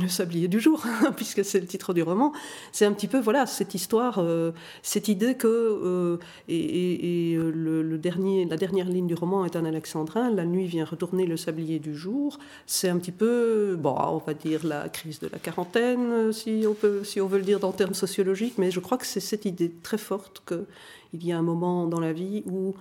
le 0.02 0.08
sablier 0.08 0.48
du 0.48 0.60
jour, 0.60 0.84
puisque 1.16 1.44
c'est 1.44 1.60
le 1.60 1.66
titre 1.66 1.94
du 1.94 2.04
roman. 2.04 2.32
C'est 2.72 2.86
un 2.86 2.94
petit 2.94 3.08
peu, 3.08 3.20
voilà, 3.20 3.46
cette 3.46 3.74
histoire, 3.74 4.20
euh, 4.20 4.52
cette 4.84 5.08
idée 5.08 5.36
que, 5.36 6.20
et, 6.48 7.36
le, 7.36 7.98
dernier, 7.98 8.46
la 8.46 8.58
dernière 8.58 8.88
ligne 8.88 9.08
du 9.08 9.16
roman 9.16 9.44
est 9.46 9.56
un 9.56 9.66
alexandrin, 9.66 10.30
la 10.30 10.46
nuit 10.46 10.68
vient 10.68 10.86
retourner 10.86 11.26
le 11.26 11.36
sablier 11.36 11.80
du 11.80 11.96
jour. 11.96 12.38
C'est 12.68 12.90
un 12.90 12.98
petit 12.98 13.12
peu, 13.12 13.76
bon, 13.78 13.96
on 13.98 14.20
va 14.20 14.34
dire 14.34 14.66
la 14.66 14.88
crise 14.90 15.20
de 15.20 15.28
la 15.28 15.40
quarantaine, 15.40 16.32
si 16.32 16.66
on, 16.68 16.76
peut, 16.76 17.04
si 17.04 17.20
on 17.20 17.28
veut 17.28 17.40
le 17.40 17.46
dire 17.46 17.60
dans 17.60 17.72
termes 17.72 17.96
sociologiques, 17.96 18.58
mais 18.58 18.72
je 18.72 18.80
crois 18.80 18.98
que 18.98 19.06
c'est 19.06 19.20
cette 19.20 19.46
idée 19.46 19.72
très 19.82 19.98
forte 19.98 20.44
qu'il 20.46 21.26
y 21.26 21.32
a 21.32 21.38
un 21.38 21.42
moment 21.42 21.88
dans 21.88 22.00
la 22.00 22.14
vie 22.14 22.44
où 22.46 22.76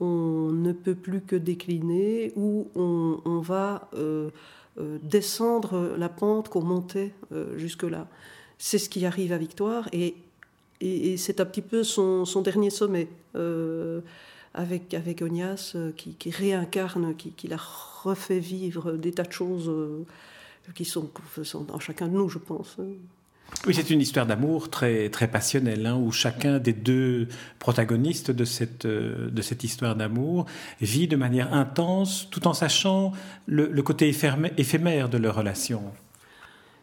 on 0.00 0.50
ne 0.52 0.72
peut 0.72 0.94
plus 0.94 1.20
que 1.20 1.36
décliner, 1.36 2.32
où 2.36 2.68
on, 2.74 3.40
va 3.40 3.88
euh, 4.80 4.98
descendre 5.02 5.94
la 5.98 6.08
pente 6.08 6.48
qu'on 6.48 6.62
montait 6.62 7.12
euh, 7.32 7.58
jusque-là. 7.58 8.08
C'est 8.58 8.78
ce 8.78 8.88
qui 8.88 9.04
arrive 9.04 9.32
à 9.32 9.38
Victoire 9.38 9.88
et, 9.92 10.14
c'est 11.18 11.40
un 11.40 11.44
petit 11.44 11.60
peu 11.60 11.84
son, 11.84 12.24
dernier 12.42 12.70
sommet 12.70 13.08
euh, 13.36 14.00
avec, 14.54 14.94
avec 14.94 15.20
Onias 15.20 15.76
qui, 15.94 16.30
réincarne, 16.30 17.14
qui, 17.14 17.48
la 17.48 17.58
refait 17.58 18.38
vivre 18.38 18.92
des 18.92 19.12
tas 19.12 19.24
de 19.24 19.32
choses 19.32 19.70
qui 20.74 20.86
sont, 20.86 21.10
sont 21.42 21.64
dans 21.64 21.78
chacun 21.78 22.08
de 22.08 22.14
nous, 22.14 22.30
je 22.30 22.38
pense. 22.38 22.78
Oui, 23.66 23.74
c'est 23.74 23.90
une 23.90 24.00
histoire 24.00 24.26
d'amour 24.26 24.70
très, 24.70 25.10
très 25.10 25.28
passionnelle, 25.28 25.84
hein, 25.84 25.96
où 25.96 26.12
chacun 26.12 26.58
des 26.58 26.72
deux 26.72 27.28
protagonistes 27.58 28.30
de 28.30 28.44
cette, 28.44 28.86
euh, 28.86 29.28
de 29.30 29.42
cette 29.42 29.64
histoire 29.64 29.96
d'amour 29.96 30.46
vit 30.80 31.08
de 31.08 31.16
manière 31.16 31.52
intense, 31.52 32.28
tout 32.30 32.46
en 32.46 32.54
sachant 32.54 33.12
le, 33.46 33.68
le 33.70 33.82
côté 33.82 34.08
éphémère 34.08 35.08
de 35.10 35.18
leur 35.18 35.34
relation. 35.34 35.82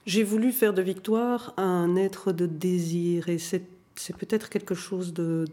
J'ai 0.05 0.23
voulu 0.23 0.51
faire 0.51 0.73
de 0.73 0.81
Victoire 0.81 1.53
un 1.57 1.95
être 1.95 2.31
de 2.31 2.45
désir, 2.45 3.27
et 3.27 3.39
cette 3.39 3.76
c'est 3.99 4.15
peut-être 4.15 4.49
quelque 4.49 4.75
chose 4.75 5.13
de, 5.13 5.45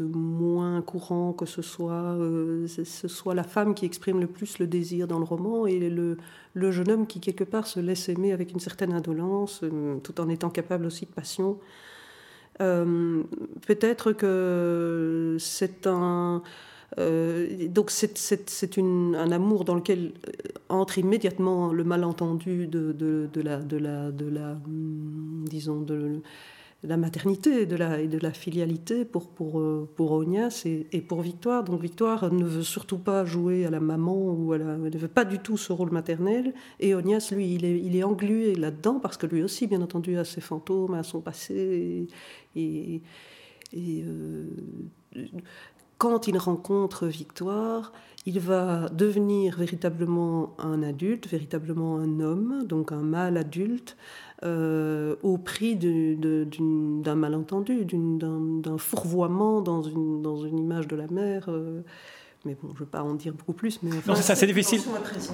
moins 0.00 0.82
courant 0.82 1.32
que 1.32 1.46
ce 1.46 1.62
soit, 1.62 2.14
euh, 2.18 2.66
ce 2.66 3.08
soit 3.08 3.34
la 3.34 3.44
femme 3.44 3.74
qui 3.74 3.84
exprime 3.86 4.20
le 4.20 4.26
plus 4.26 4.58
le 4.58 4.66
désir 4.66 5.06
dans 5.06 5.18
le 5.18 5.24
roman 5.24 5.66
et 5.66 5.78
le, 5.78 6.16
jeune 6.70 6.90
homme 6.90 7.06
qui 7.06 7.20
quelque 7.20 7.44
part 7.44 7.66
se 7.66 7.80
laisse 7.80 8.08
aimer 8.08 8.32
avec 8.32 8.52
une 8.52 8.60
certaine 8.60 8.92
indolence, 8.92 9.60
euh, 9.62 9.98
tout 10.02 10.20
en 10.20 10.28
étant 10.28 10.50
capable 10.50 10.86
aussi 10.86 11.06
de 11.06 11.12
passion. 11.12 11.58
Euh, 12.60 13.22
peut-être 13.66 14.12
que 14.12 15.36
c'est 15.38 15.86
un... 15.86 16.42
donc 16.96 17.90
c'est 17.90 18.78
un 18.78 19.30
amour 19.32 19.64
dans 19.64 19.74
lequel 19.74 20.12
entre 20.68 20.98
immédiatement 20.98 21.72
le 21.72 21.84
malentendu 21.84 22.66
de 22.66 23.28
la, 23.42 23.58
hum, 24.66 25.44
disons, 25.48 25.82
de 25.82 26.22
la 26.86 26.96
maternité 26.96 27.66
de 27.66 27.76
la, 27.76 28.00
et 28.00 28.08
de 28.08 28.18
la 28.18 28.32
filialité 28.32 29.04
pour, 29.04 29.28
pour, 29.28 29.60
euh, 29.60 29.88
pour 29.96 30.12
Ognas 30.12 30.62
et, 30.64 31.00
pour 31.00 31.20
Victoire. 31.20 31.64
Donc 31.64 31.80
Victoire 31.80 32.32
ne 32.32 32.44
veut 32.44 32.62
surtout 32.62 32.98
pas 32.98 33.24
jouer 33.24 33.66
à 33.66 33.70
la 33.70 33.80
maman 33.80 34.16
ou 34.16 34.52
à 34.52 34.58
la, 34.58 34.74
elle 34.74 34.92
ne 34.92 34.98
veut 34.98 35.08
pas 35.08 35.24
du 35.24 35.38
tout 35.38 35.56
ce 35.56 35.72
rôle 35.72 35.90
maternel. 35.90 36.54
Et 36.80 36.94
Ognas, 36.94 37.30
lui, 37.32 37.54
il 37.54 37.64
est, 37.64 37.80
il 37.80 37.96
est 37.96 38.04
englué 38.04 38.54
là-dedans 38.54 39.00
parce 39.00 39.16
que 39.16 39.26
lui 39.26 39.42
aussi, 39.42 39.66
bien 39.66 39.82
entendu, 39.82 40.16
a 40.16 40.24
ses 40.24 40.40
fantômes, 40.40 40.94
a 40.94 41.02
son 41.02 41.20
passé. 41.20 42.08
Et, 42.54 43.02
et, 43.72 44.04
euh, 44.04 44.48
quand 45.98 46.28
il 46.28 46.36
rencontre 46.36 47.06
Victoire, 47.06 47.92
il 48.26 48.40
va 48.40 48.88
devenir 48.90 49.56
véritablement 49.56 50.54
un 50.58 50.82
adulte, 50.82 51.28
véritablement 51.28 51.96
un 51.96 52.20
homme, 52.20 52.64
donc 52.66 52.92
un 52.92 53.00
mâle 53.00 53.36
adulte, 53.36 53.96
euh, 54.44 55.16
au 55.22 55.38
prix 55.38 55.76
d'un 55.76 57.14
malentendu, 57.14 57.86
d'un 57.86 58.78
fourvoiement 58.78 59.62
dans 59.62 59.82
une, 59.82 60.58
image 60.58 60.88
de 60.88 60.96
la 60.96 61.06
mère. 61.08 61.46
Euh, 61.48 61.82
mais 62.46 62.54
bon, 62.54 62.68
je 62.68 62.74
ne 62.74 62.78
veux 62.78 62.86
pas 62.86 63.02
en 63.02 63.14
dire 63.14 63.32
beaucoup 63.34 63.52
plus. 63.52 63.80
Mais 63.82 63.90
non, 64.06 64.14
c'est 64.14 64.22
ça, 64.22 64.34
c'est 64.34 64.46
difficile. 64.46 64.80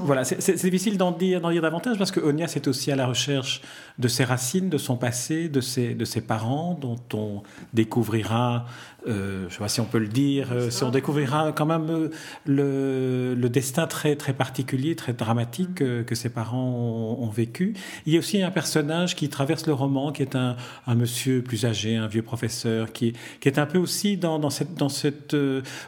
Voilà, 0.04 0.24
c'est 0.24 0.64
difficile 0.64 0.96
d'en 0.96 1.12
dire, 1.12 1.46
dire 1.48 1.62
davantage 1.62 1.98
parce 1.98 2.10
que 2.10 2.20
Onia, 2.20 2.48
c'est 2.48 2.66
aussi 2.66 2.90
à 2.90 2.96
la 2.96 3.06
recherche 3.06 3.62
de 3.98 4.08
ses 4.08 4.24
racines, 4.24 4.70
de 4.70 4.78
son 4.78 4.96
passé, 4.96 5.48
de 5.48 5.60
ses, 5.60 5.94
de 5.94 6.04
ses 6.04 6.22
parents, 6.22 6.78
dont 6.80 6.98
on 7.12 7.42
découvrira 7.74 8.66
euh, 9.08 9.40
je 9.40 9.44
ne 9.46 9.50
sais 9.50 9.58
pas 9.58 9.68
si 9.68 9.80
on 9.80 9.84
peut 9.84 9.98
le 9.98 10.08
dire, 10.08 10.52
euh, 10.52 10.70
si 10.70 10.84
on 10.84 10.90
découvrira 10.90 11.52
quand 11.52 11.66
même 11.66 11.90
euh, 11.90 12.10
le, 12.46 13.34
le, 13.34 13.48
destin 13.48 13.86
très, 13.86 14.14
très 14.14 14.32
particulier, 14.32 14.94
très 14.94 15.12
dramatique 15.12 15.74
que 15.74 16.14
ses 16.14 16.28
parents 16.28 17.16
ont, 17.18 17.28
vécu. 17.30 17.74
Il 18.06 18.12
y 18.12 18.16
a 18.16 18.18
aussi 18.18 18.42
un 18.42 18.50
personnage 18.50 19.16
qui 19.16 19.28
traverse 19.28 19.66
le 19.66 19.72
roman, 19.72 20.12
qui 20.12 20.22
est 20.22 20.36
un, 20.36 20.56
un 20.86 20.94
monsieur 20.94 21.42
plus 21.42 21.64
âgé, 21.64 21.96
un 21.96 22.06
vieux 22.06 22.22
professeur, 22.22 22.92
qui, 22.92 23.14
qui 23.40 23.48
est 23.48 23.58
un 23.58 23.66
peu 23.66 23.78
aussi 23.78 24.18
dans, 24.18 24.38
dans, 24.38 24.50
cette, 24.50 24.74
dans, 24.74 24.90
cette, 24.90 25.34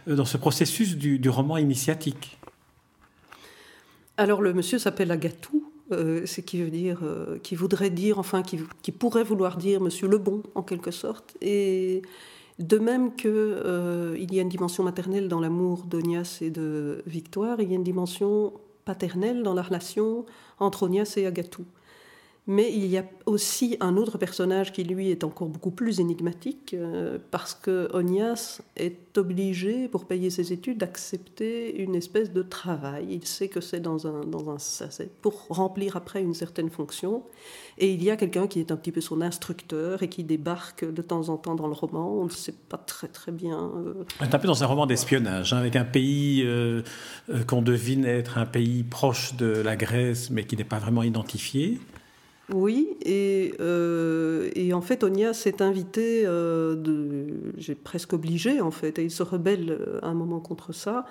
dans 0.07 0.25
ce 0.25 0.37
processus 0.37 0.97
du, 0.97 1.13
du, 1.18 1.28
roman 1.28 1.56
initiatique. 1.56 2.38
Alors 4.16 4.42
le 4.42 4.52
monsieur 4.52 4.78
s'appelle 4.78 5.11
Agatou. 5.11 5.71
Euh, 5.92 6.25
ce 6.25 6.40
qui 6.40 6.62
veut 6.62 6.71
dire, 6.71 7.00
qui 7.42 7.54
voudrait 7.56 7.90
dire, 7.90 8.18
enfin, 8.18 8.42
qui, 8.42 8.92
pourrait 8.92 9.25
vouloir 9.25 9.59
dire 9.59 9.83
Monsieur 9.83 10.09
le 10.09 10.16
Bon, 10.16 10.42
en 10.54 10.62
quelque 10.62 10.90
sorte. 10.90 11.37
Et 11.42 12.00
de 12.59 12.78
même 12.78 13.16
qu'il 13.16 13.30
euh, 13.33 14.16
y 14.16 14.38
a 14.38 14.42
une 14.42 14.49
dimension 14.49 14.85
maternelle 14.85 15.28
dans 15.28 15.40
l'amour 15.40 15.85
d'Onias 15.85 16.38
et 16.40 16.50
de 16.50 17.02
Victoire, 17.06 17.61
il 17.61 17.68
y 17.68 17.73
a 17.73 17.76
une 17.76 17.85
dimension 17.85 18.52
paternelle 18.85 19.42
dans 19.42 19.54
la 19.54 19.62
relation 19.62 20.25
entre 20.61 20.85
Onias 20.85 21.14
et 21.16 21.26
Agatou. 21.26 21.64
Mais 22.47 22.71
il 22.71 22.87
y 22.87 22.99
a 22.99 23.05
aussi 23.25 23.79
un 23.81 23.97
autre 23.97 24.19
personnage 24.19 24.71
qui, 24.73 24.85
lui, 24.85 25.11
est 25.11 25.25
encore 25.25 25.49
beaucoup 25.49 25.71
plus 25.71 25.99
énigmatique, 25.99 26.75
euh, 26.75 27.19
parce 27.31 27.55
que 27.55 27.89
Onias 27.95 28.61
est 28.77 29.17
obligé, 29.17 29.89
pour 29.89 30.05
payer 30.05 30.29
ses 30.29 30.53
études, 30.53 30.79
d'accepter 30.79 31.75
une 31.81 31.95
espèce 31.95 32.33
de 32.33 32.43
travail. 32.43 33.07
Il 33.11 33.27
sait 33.27 33.49
que 33.49 33.63
c'est 33.63 33.81
dans 33.81 34.07
un, 34.07 34.21
dans 34.27 34.51
un 34.51 34.57
pour 35.23 35.47
remplir 35.49 35.97
après 35.97 36.23
une 36.23 36.35
certaine 36.35 36.69
fonction. 36.69 37.23
Et 37.79 37.93
il 37.93 38.05
y 38.05 38.11
a 38.11 38.17
quelqu'un 38.17 38.47
qui 38.47 38.61
est 38.61 38.71
un 38.71 38.77
petit 38.77 38.93
peu 38.93 39.01
son 39.01 39.23
instructeur 39.23 40.03
et 40.03 40.09
qui 40.09 40.23
débarque 40.23 40.85
de 40.85 41.03
temps 41.03 41.31
en 41.31 41.39
temps 41.39 41.55
dans 41.55 41.67
le 41.67 41.73
roman. 41.73 42.13
On 42.13 42.25
ne 42.25 42.31
sait 42.31 42.55
pas 42.69 42.77
très 42.77 43.09
très 43.09 43.33
bien. 43.33 43.73
Euh... 43.75 44.05
On 44.21 44.25
est 44.25 44.35
un 44.35 44.39
peu 44.39 44.49
dans 44.49 44.63
un 44.63 44.67
roman 44.67 44.87
d'espionnage, 44.87 45.53
hein, 45.55 45.59
avec 45.59 45.77
un 45.77 45.85
pays 45.85 46.43
euh, 46.45 46.83
euh, 47.31 47.43
qu'on 47.45 47.63
devine 47.63 48.05
être 48.05 48.37
un 48.37 48.47
pays 48.47 48.83
proche 48.83 49.35
de 49.37 49.47
la 49.47 49.77
Grèce, 49.77 50.31
mais 50.31 50.45
qui 50.45 50.57
n'est 50.57 50.65
pas 50.65 50.79
vraiment 50.79 51.03
identifié. 51.03 51.81
Oui, 52.53 52.99
et, 53.03 53.55
euh, 53.61 54.51
et, 54.55 54.75
en 54.75 54.83
fait, 54.83 55.03
Onia 55.03 55.33
s'est 55.33 55.63
invité, 55.63 56.25
euh, 56.27 57.27
j'ai 57.57 57.75
presque 57.75 58.13
obligé 58.13 58.61
en 58.61 58.71
fait, 58.71 58.99
et 58.99 59.05
il 59.05 59.11
se 59.11 59.23
rebelle 59.23 59.71
euh, 59.71 59.99
à 60.03 60.09
un 60.09 60.15
moment 60.15 60.41
contre 60.41 60.73
ça. 60.75 61.07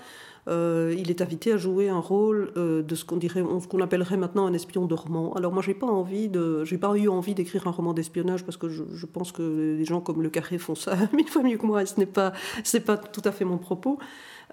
il 0.47 1.09
est 1.09 1.21
invité 1.21 1.53
à 1.53 1.57
jouer 1.57 1.89
un 1.89 1.99
rôle 1.99 2.51
de 2.55 2.95
ce 2.95 3.03
qu'on 3.03 3.17
dirait, 3.17 3.43
qu'on 3.67 3.81
appellerait 3.81 4.17
maintenant 4.17 4.45
un 4.45 4.53
espion 4.53 4.85
dormant. 4.85 5.33
Alors 5.33 5.53
moi, 5.53 5.63
j'ai 5.65 5.73
pas 5.73 5.87
envie 5.87 6.29
de, 6.29 6.63
j'ai 6.65 6.77
pas 6.77 6.95
eu 6.95 7.07
envie 7.07 7.33
d'écrire 7.33 7.67
un 7.67 7.71
roman 7.71 7.93
d'espionnage 7.93 8.43
parce 8.45 8.57
que 8.57 8.69
je, 8.69 8.83
je, 8.93 9.05
pense 9.07 9.31
que 9.31 9.75
des 9.77 9.85
gens 9.85 10.01
comme 10.01 10.21
Le 10.21 10.29
Carré 10.29 10.59
font 10.59 10.75
ça 10.75 10.95
mille 11.13 11.29
fois 11.29 11.41
mieux 11.41 11.57
que 11.57 11.65
moi. 11.65 11.81
Et 11.81 11.87
ce 11.87 11.99
n'est 11.99 12.05
pas, 12.05 12.33
c'est 12.63 12.81
pas 12.81 12.97
tout 12.97 13.23
à 13.25 13.31
fait 13.31 13.45
mon 13.45 13.57
propos. 13.57 13.97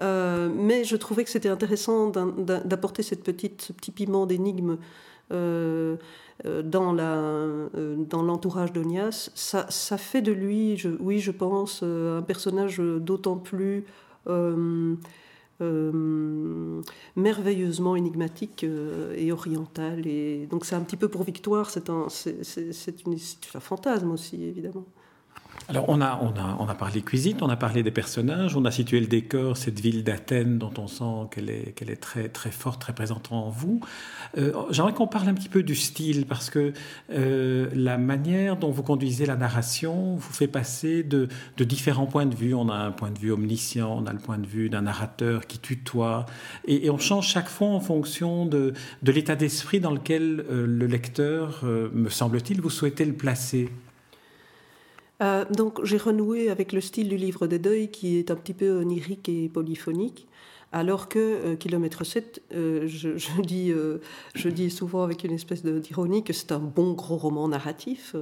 mais 0.01 0.83
je 0.83 0.95
trouvais 0.95 1.25
que 1.25 1.29
c'était 1.29 1.49
intéressant 1.49 2.09
d'apporter 2.09 3.03
cette 3.03 3.23
petite, 3.23 3.61
ce 3.61 3.73
petit 3.73 3.91
piment 3.91 4.25
d'énigme. 4.25 4.77
Euh, 6.45 6.63
dans, 6.63 6.91
la, 6.91 7.13
euh, 7.13 7.95
dans 7.97 8.23
l'entourage 8.23 8.73
d'Onias, 8.73 9.29
ça, 9.35 9.67
ça, 9.69 9.97
fait 9.97 10.21
de 10.21 10.31
lui, 10.31 10.81
oui, 10.99 11.19
je 11.19 11.29
pense, 11.29 11.81
euh, 11.83 12.17
un 12.17 12.21
personnage 12.23 12.79
d'autant 12.79 13.37
plus 13.37 13.85
merveilleusement 17.15 17.95
énigmatique 17.95 18.65
et 19.15 19.31
oriental. 19.31 20.07
Et 20.07 20.47
donc 20.49 20.65
c'est 20.65 20.75
un 20.75 20.81
petit 20.81 20.97
peu 20.97 21.07
pour 21.09 21.23
Victoire, 21.23 21.69
c'est 21.69 21.89
un, 21.89 22.07
c'est, 22.09 23.05
une, 23.05 23.17
c'est 23.17 23.55
un 23.55 23.59
fantasme 23.59 24.11
aussi, 24.11 24.43
évidemment. 24.43 24.85
Alors 25.69 25.85
on 25.87 26.01
a, 26.01 26.19
on, 26.21 26.37
a, 26.37 26.57
on 26.59 26.67
a 26.67 26.75
parlé 26.75 27.01
cuisine, 27.01 27.37
on 27.41 27.49
a 27.49 27.55
parlé 27.55 27.83
des 27.83 27.91
personnages, 27.91 28.55
on 28.57 28.65
a 28.65 28.71
situé 28.71 28.99
le 28.99 29.05
décor, 29.05 29.55
cette 29.57 29.79
ville 29.79 30.03
d'Athènes 30.03 30.57
dont 30.57 30.73
on 30.77 30.87
sent 30.87 31.29
qu'elle 31.31 31.49
est, 31.49 31.81
est 31.81 32.01
très, 32.01 32.29
très 32.29 32.51
forte, 32.51 32.81
très 32.81 32.93
présente 32.93 33.31
en 33.31 33.49
vous. 33.49 33.79
Euh, 34.37 34.53
j'aimerais 34.71 34.93
qu'on 34.93 35.07
parle 35.07 35.29
un 35.29 35.33
petit 35.33 35.49
peu 35.49 35.63
du 35.63 35.75
style, 35.75 36.25
parce 36.25 36.49
que 36.49 36.73
euh, 37.11 37.69
la 37.73 37.97
manière 37.97 38.57
dont 38.57 38.71
vous 38.71 38.83
conduisez 38.83 39.25
la 39.25 39.35
narration 39.35 40.15
vous 40.15 40.33
fait 40.33 40.47
passer 40.47 41.03
de, 41.03 41.29
de, 41.57 41.63
différents 41.63 42.07
points 42.07 42.25
de 42.25 42.35
vue. 42.35 42.53
On 42.53 42.69
a 42.69 42.75
un 42.75 42.91
point 42.91 43.11
de 43.11 43.19
vue 43.19 43.31
omniscient, 43.31 43.97
on 43.97 44.07
a 44.07 44.13
le 44.13 44.19
point 44.19 44.39
de 44.39 44.47
vue 44.47 44.69
d'un 44.69 44.81
narrateur 44.81 45.47
qui 45.47 45.59
tutoie, 45.59 46.25
et, 46.65 46.89
on 46.89 46.97
change 46.97 47.27
chaque 47.27 47.49
fois 47.49 47.69
en 47.69 47.79
fonction 47.79 48.45
de, 48.45 48.73
de 49.03 49.11
l'état 49.11 49.35
d'esprit 49.37 49.79
dans 49.79 49.91
lequel 49.91 50.43
euh, 50.49 50.65
le 50.65 50.87
lecteur, 50.87 51.63
me 51.63 52.09
semble-t-il, 52.09 52.59
vous 52.59 52.69
souhaitez 52.69 53.05
le 53.05 53.13
placer. 53.13 53.69
Euh, 55.21 55.45
donc 55.45 55.83
j'ai 55.83 55.97
renoué 55.97 56.49
avec 56.49 56.73
le 56.73 56.81
style 56.81 57.09
du 57.09 57.17
livre 57.17 57.47
des 57.47 57.59
deuils 57.59 57.89
qui 57.89 58.17
est 58.17 58.31
un 58.31 58.35
petit 58.35 58.53
peu 58.53 58.79
onirique 58.79 59.29
et 59.29 59.49
polyphonique. 59.49 60.27
Alors 60.73 61.09
que 61.09 61.19
euh, 61.19 61.55
Kilomètre 61.57 62.05
7, 62.05 62.43
euh, 62.53 62.87
je, 62.87 63.09
dis, 63.41 63.73
je 64.35 64.49
dis 64.49 64.69
souvent 64.71 65.03
avec 65.03 65.23
une 65.23 65.33
espèce 65.33 65.63
d'ironie 65.63 66.23
que 66.23 66.33
c'est 66.33 66.51
un 66.51 66.59
bon 66.59 66.93
gros 66.93 67.17
roman 67.17 67.47
narratif. 67.47 68.15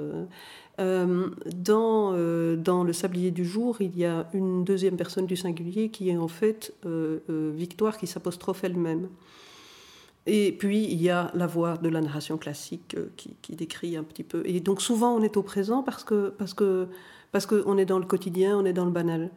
dans, 0.78 2.14
dans 2.56 2.84
Le 2.84 2.94
Sablier 2.94 3.32
du 3.32 3.46
jour, 3.46 3.78
il 3.82 3.98
y 3.98 4.06
a 4.06 4.28
une 4.34 4.64
deuxième 4.64 4.98
personne 4.98 5.26
du 5.26 5.36
singulier 5.36 5.90
qui 5.90 6.10
est 6.10 6.18
en 6.18 6.28
fait 6.28 6.74
Victoire 7.30 7.98
qui 7.98 8.08
s'apostrophe 8.08 8.64
elle-même. 8.64 9.10
Et 10.32 10.52
puis, 10.52 10.84
il 10.84 11.02
y 11.02 11.10
a 11.10 11.32
la 11.34 11.48
voix 11.48 11.78
de 11.78 11.90
la 11.90 12.02
narration 12.02 12.38
classique 12.38 12.96
euh, 12.96 13.08
qui, 13.16 13.56
décrit 13.56 13.98
un 13.98 14.04
petit 14.04 14.24
peu. 14.24 14.44
Et 14.46 14.60
donc, 14.60 14.80
souvent, 14.80 15.16
on 15.16 15.24
est 15.24 15.38
au 15.38 15.42
présent 15.42 15.82
parce 15.82 16.04
que 16.04 16.30
parce 16.38 16.54
que 16.54 16.88
parce 17.32 17.48
qu'on 17.48 17.78
est 17.80 17.86
dans 17.86 17.98
le 17.98 18.06
quotidien, 18.06 18.58
on 18.58 18.66
est 18.66 18.74
dans 18.74 18.86
le 18.86 18.92
banal. 18.92 19.32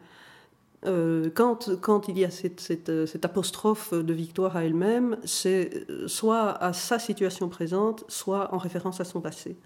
Euh, 0.85 1.31
quand, 1.33 1.79
quand 1.81 2.09
il 2.09 2.19
y 2.19 2.25
a 2.25 2.29
cette, 2.29 2.59
cette, 2.59 3.25
apostrophe 3.25 3.93
de 3.93 4.13
Victoire 4.13 4.55
à 4.55 4.65
elle-même, 4.65 5.17
c'est 5.23 5.87
soit 6.07 6.51
à 6.63 6.73
sa 6.73 6.99
situation 6.99 7.49
présente, 7.49 8.03
soit 8.07 8.53
en 8.53 8.57
référence 8.59 8.99
à 8.99 9.05
son 9.05 9.19
passé. 9.19 9.57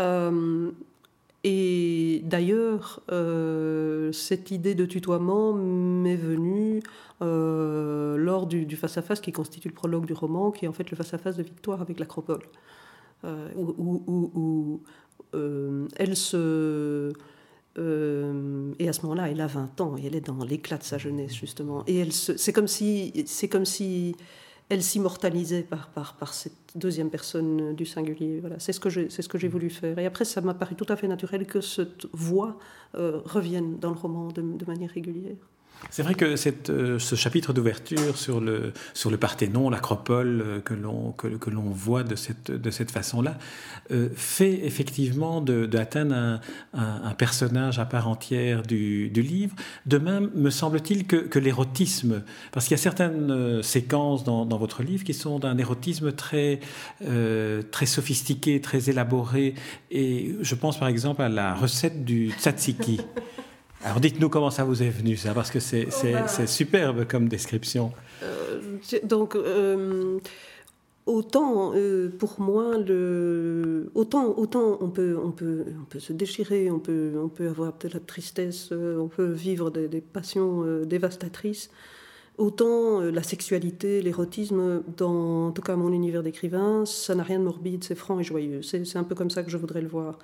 Euh, 0.00 0.70
et 1.44 2.22
d'ailleurs, 2.24 3.02
cette 4.12 4.50
idée 4.50 4.74
de 4.74 4.84
tutoiement 4.84 5.52
m'est 5.52 6.16
venue 6.16 6.82
euh, 7.22 8.18
lors 8.18 8.46
du 8.46 8.76
face-à-face 8.76 9.20
qui 9.20 9.32
constitue 9.32 9.68
le 9.68 9.74
prologue 9.74 10.04
du 10.04 10.12
roman, 10.12 10.50
qui 10.50 10.66
est 10.66 10.68
en 10.68 10.72
fait 10.72 10.90
le 10.90 10.96
face-à-face 10.96 11.36
de 11.36 11.42
Victoire 11.42 11.80
avec 11.80 11.98
l'Acropole, 11.98 12.42
euh, 13.24 13.48
où, 13.56 14.80
euh, 15.34 15.88
elle 15.96 16.14
se... 16.16 17.12
et 17.78 18.88
à 18.88 18.92
ce 18.92 19.02
moment-là, 19.02 19.30
elle 19.30 19.40
a 19.40 19.46
20 19.46 19.80
ans 19.80 19.96
et 19.96 20.06
elle 20.06 20.14
est 20.14 20.26
dans 20.26 20.44
l'éclat 20.44 20.76
de 20.76 20.82
sa 20.82 20.98
jeunesse, 20.98 21.34
justement. 21.34 21.84
Et 21.86 22.10
c'est 22.10 22.52
comme 22.52 22.68
si, 22.68 23.24
c'est 23.26 23.48
comme 23.48 23.64
si 23.64 24.14
elle 24.68 24.82
s'immortalisait 24.82 25.62
par, 25.62 25.88
par, 25.90 26.16
par 26.16 26.34
cette 26.34 26.52
deuxième 26.74 27.10
personne 27.10 27.74
du 27.74 27.86
singulier. 27.86 28.40
Voilà, 28.40 28.58
c'est 28.58 28.72
ce 28.72 28.80
que 28.80 28.90
j'ai, 28.90 29.08
c'est 29.10 29.22
ce 29.22 29.28
que 29.28 29.38
j'ai 29.38 29.48
voulu 29.48 29.70
faire. 29.70 29.98
Et 29.98 30.06
après, 30.06 30.24
ça 30.24 30.40
m'a 30.40 30.54
paru 30.54 30.74
tout 30.74 30.86
à 30.88 30.96
fait 30.96 31.08
naturel 31.08 31.46
que 31.46 31.60
cette 31.60 32.06
voix 32.12 32.58
revienne 32.94 33.78
dans 33.78 33.90
le 33.90 33.96
roman 33.96 34.28
de 34.28 34.64
manière 34.66 34.90
régulière. 34.90 35.36
C'est 35.90 36.02
vrai 36.02 36.14
que 36.14 36.34
euh, 36.70 36.98
ce 36.98 37.14
chapitre 37.14 37.52
d'ouverture 37.52 38.16
sur 38.16 38.40
le, 38.40 38.72
sur 38.92 39.10
le 39.10 39.16
Parthénon, 39.16 39.70
l'Acropole, 39.70 40.42
euh, 40.44 40.60
que 40.60 40.74
l'on 40.74 41.12
que, 41.12 41.28
que 41.28 41.50
voit 41.50 42.02
de 42.02 42.16
cette, 42.16 42.50
de 42.50 42.70
cette 42.70 42.90
façon-là, 42.90 43.38
euh, 43.92 44.08
fait 44.14 44.64
effectivement 44.64 45.40
d'Athènes 45.40 46.12
un, 46.12 46.40
un, 46.74 47.14
personnage 47.14 47.78
à 47.78 47.84
part 47.84 48.08
entière 48.08 48.62
du, 48.62 49.08
du 49.10 49.22
livre. 49.22 49.54
De 49.86 49.98
même, 49.98 50.30
me 50.34 50.50
semble-t-il 50.50 51.06
que, 51.06 51.16
que 51.16 51.38
l'érotisme, 51.38 52.22
parce 52.52 52.66
qu'il 52.66 52.76
y 52.76 52.80
a 52.80 52.82
certaines 52.82 53.62
séquences 53.62 54.24
dans, 54.24 54.44
dans, 54.44 54.58
votre 54.58 54.82
livre 54.82 55.04
qui 55.04 55.14
sont 55.14 55.38
d'un 55.38 55.56
érotisme 55.56 56.12
très, 56.12 56.60
très 57.70 57.86
sophistiqué, 57.86 58.60
très 58.60 58.90
élaboré, 58.90 59.54
et 59.90 60.34
je 60.40 60.54
pense 60.54 60.78
par 60.78 60.88
exemple 60.88 61.22
à 61.22 61.28
la 61.28 61.54
recette 61.54 62.04
du 62.04 62.32
tzatziki. 62.32 63.00
Alors 63.84 64.00
dites-nous 64.00 64.28
comment 64.28 64.50
ça 64.50 64.64
vous 64.64 64.82
est 64.82 64.90
venu, 64.90 65.16
ça, 65.16 65.34
parce 65.34 65.50
que 65.50 65.60
c'est 65.60 66.46
superbe 66.46 67.06
comme 67.06 67.28
description. 67.28 67.92
Euh, 68.22 68.60
donc, 69.04 69.36
euh, 69.36 70.18
autant 71.06 71.72
euh, 71.74 72.08
pour 72.08 72.40
moi, 72.40 72.78
le, 72.78 73.90
autant, 73.94 74.36
autant 74.36 74.78
on, 74.80 74.88
peut, 74.88 75.16
on, 75.22 75.30
peut, 75.30 75.64
on 75.80 75.84
peut 75.84 76.00
se 76.00 76.12
déchirer, 76.12 76.70
on 76.70 76.78
peut, 76.78 77.12
on 77.22 77.28
peut 77.28 77.48
avoir 77.48 77.74
de 77.78 77.88
la 77.88 78.00
tristesse, 78.00 78.72
on 78.72 79.08
peut 79.08 79.30
vivre 79.30 79.70
des, 79.70 80.00
passions 80.00 80.64
euh, 80.64 80.84
dévastatrices, 80.84 81.70
autant 82.38 83.00
la 83.00 83.22
sexualité, 83.22 84.02
l'érotisme, 84.02 84.82
dans 84.96 85.48
en 85.48 85.52
tout 85.52 85.62
cas 85.62 85.76
mon 85.76 85.92
univers 85.92 86.22
d'écrivain, 86.22 86.84
ça 86.84 87.14
n'a 87.14 87.22
rien 87.22 87.38
de 87.38 87.44
morbide, 87.44 87.84
c'est 87.84 87.94
franc 87.94 88.20
et 88.20 88.24
joyeux. 88.24 88.62
C'est 88.62 88.96
un 88.96 89.04
peu 89.04 89.14
comme 89.14 89.30
ça 89.30 89.42
que 89.42 89.50
je 89.50 89.56
voudrais 89.56 89.80
le 89.80 89.88
voir. 89.88 90.18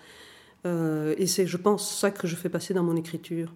Et 0.65 1.27
c'est, 1.27 1.47
je 1.47 1.57
pense, 1.57 1.99
ça 1.99 2.11
que 2.11 2.27
je 2.27 2.37
fais 2.37 2.49
passer 2.49 2.75
dans 2.75 2.85
mon 2.85 2.97
écriture. 2.97 3.53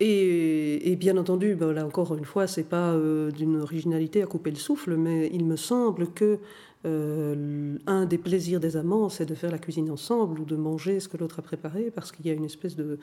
Et, 0.00 0.96
bien 0.96 1.16
entendu, 1.16 1.56
ben 1.56 1.72
là 1.72 1.84
encore 1.84 2.14
une 2.14 2.24
fois, 2.24 2.46
c'est 2.46 2.68
pas 2.68 2.92
euh, 2.92 3.32
d'une 3.32 3.60
originalité 3.60 4.22
à 4.22 4.26
couper 4.26 4.50
le 4.50 4.56
souffle, 4.56 4.96
mais 4.96 5.28
il 5.32 5.44
me 5.44 5.56
semble 5.56 6.12
que 6.12 6.38
euh, 6.86 7.76
un 7.88 8.04
des 8.04 8.18
plaisirs 8.18 8.60
des 8.60 8.76
amants, 8.76 9.08
c'est 9.08 9.26
de 9.26 9.34
faire 9.34 9.50
la 9.50 9.58
cuisine 9.58 9.90
ensemble 9.90 10.38
ou 10.38 10.44
de 10.44 10.54
manger 10.54 11.00
ce 11.00 11.08
que 11.08 11.16
l'autre 11.16 11.40
a 11.40 11.42
préparé, 11.42 11.90
parce 11.92 12.12
qu'il 12.12 12.26
y 12.26 12.30
a 12.30 12.32
une 12.32 12.44
espèce 12.44 12.76
de, 12.76 13.00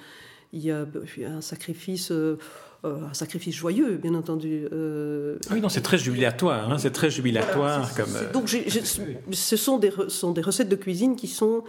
il 0.53 0.61
y 0.61 0.71
a 0.71 0.85
un 1.27 1.41
sacrifice. 1.41 2.11
Euh, 2.11 2.37
un 2.83 3.15
sacrifice 3.15 3.55
joyeux, 3.55 3.97
bien 3.97 4.13
entendu. 4.13 4.67
oui, 4.71 5.59
non, 5.59 5.69
c'est 5.69 5.81
très 5.81 5.97
jubilatoire, 5.97 6.71
hein, 6.71 6.77
c'est 6.77 6.91
très 6.91 7.09
jubilatoire. 7.09 7.95
comme, 7.95 8.31
donc, 8.31 8.47
ce 8.47 9.57
sont 9.57 9.79
des, 9.79 9.91
sont 10.07 10.33
des 10.33 10.41
recettes 10.41 10.69
de 10.69 10.75
cuisine 10.75 11.15
qui 11.15 11.27
sont 11.27 11.63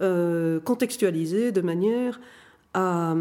contextualisées 0.00 1.52
de 1.52 1.60
manière 1.60 2.20
à, 2.74 3.14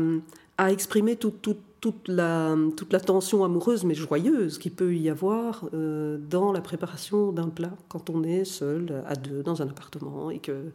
à 0.57 0.71
exprimer 0.71 1.15
toute, 1.15 2.07
la, 2.07 2.55
toute 2.77 2.93
la 2.93 2.99
tension 2.99 3.43
amoureuse, 3.43 3.83
mais 3.83 3.95
joyeuse, 3.95 4.59
qu'il 4.59 4.71
peut 4.71 4.95
y 4.95 5.09
avoir 5.09 5.67
euh, 5.73 6.17
dans 6.29 6.51
la 6.51 6.61
préparation 6.61 7.31
d'un 7.31 7.49
plat 7.49 7.73
quand 7.89 8.09
on 8.09 8.23
est 8.23 8.45
seul, 8.45 9.03
à 9.07 9.15
deux, 9.15 9.43
dans 9.43 9.61
un 9.61 9.67
appartement, 9.67 10.29
et 10.29 10.39
que 10.39 10.71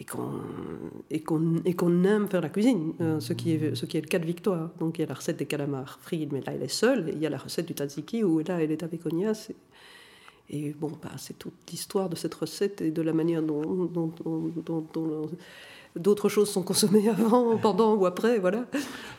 et 0.00 0.04
qu'on 0.04 0.40
et 1.64 1.74
qu'on 1.74 2.02
aime 2.02 2.26
faire 2.26 2.40
la 2.40 2.48
cuisine, 2.48 2.94
euh, 3.00 3.20
ce 3.20 3.32
qui 3.34 3.52
est 3.52 3.76
ce 3.76 3.86
qui 3.86 3.96
est 3.98 4.00
le 4.00 4.08
cas 4.08 4.18
de 4.18 4.26
Victoire. 4.26 4.70
Donc 4.80 4.98
il 4.98 5.02
y 5.02 5.04
a 5.04 5.06
la 5.06 5.14
recette 5.14 5.36
des 5.36 5.46
calamars 5.46 6.00
frits, 6.00 6.28
mais 6.32 6.40
là 6.40 6.54
elle 6.54 6.62
est 6.62 6.68
seule. 6.68 7.10
Et 7.10 7.12
il 7.12 7.20
y 7.20 7.26
a 7.26 7.30
la 7.30 7.38
recette 7.38 7.66
du 7.66 7.74
tzatziki 7.74 8.24
où 8.24 8.40
là 8.40 8.60
elle 8.60 8.72
est 8.72 8.82
avec 8.82 9.06
Ognas. 9.06 9.50
Et, 10.52 10.74
bon, 10.78 10.92
bah, 11.02 11.12
c'est 11.16 11.38
toute 11.38 11.54
l'histoire 11.70 12.08
de 12.08 12.16
cette 12.16 12.34
recette 12.34 12.82
et 12.82 12.90
de 12.90 13.02
la 13.02 13.12
manière 13.12 13.42
dont, 13.42 13.86
dont 13.86 15.30
d'autres 15.96 16.28
choses 16.28 16.50
sont 16.50 16.62
consommées 16.62 17.08
avant, 17.08 17.56
pendant 17.58 17.94
ou 17.94 18.06
après, 18.06 18.38
voilà. 18.38 18.64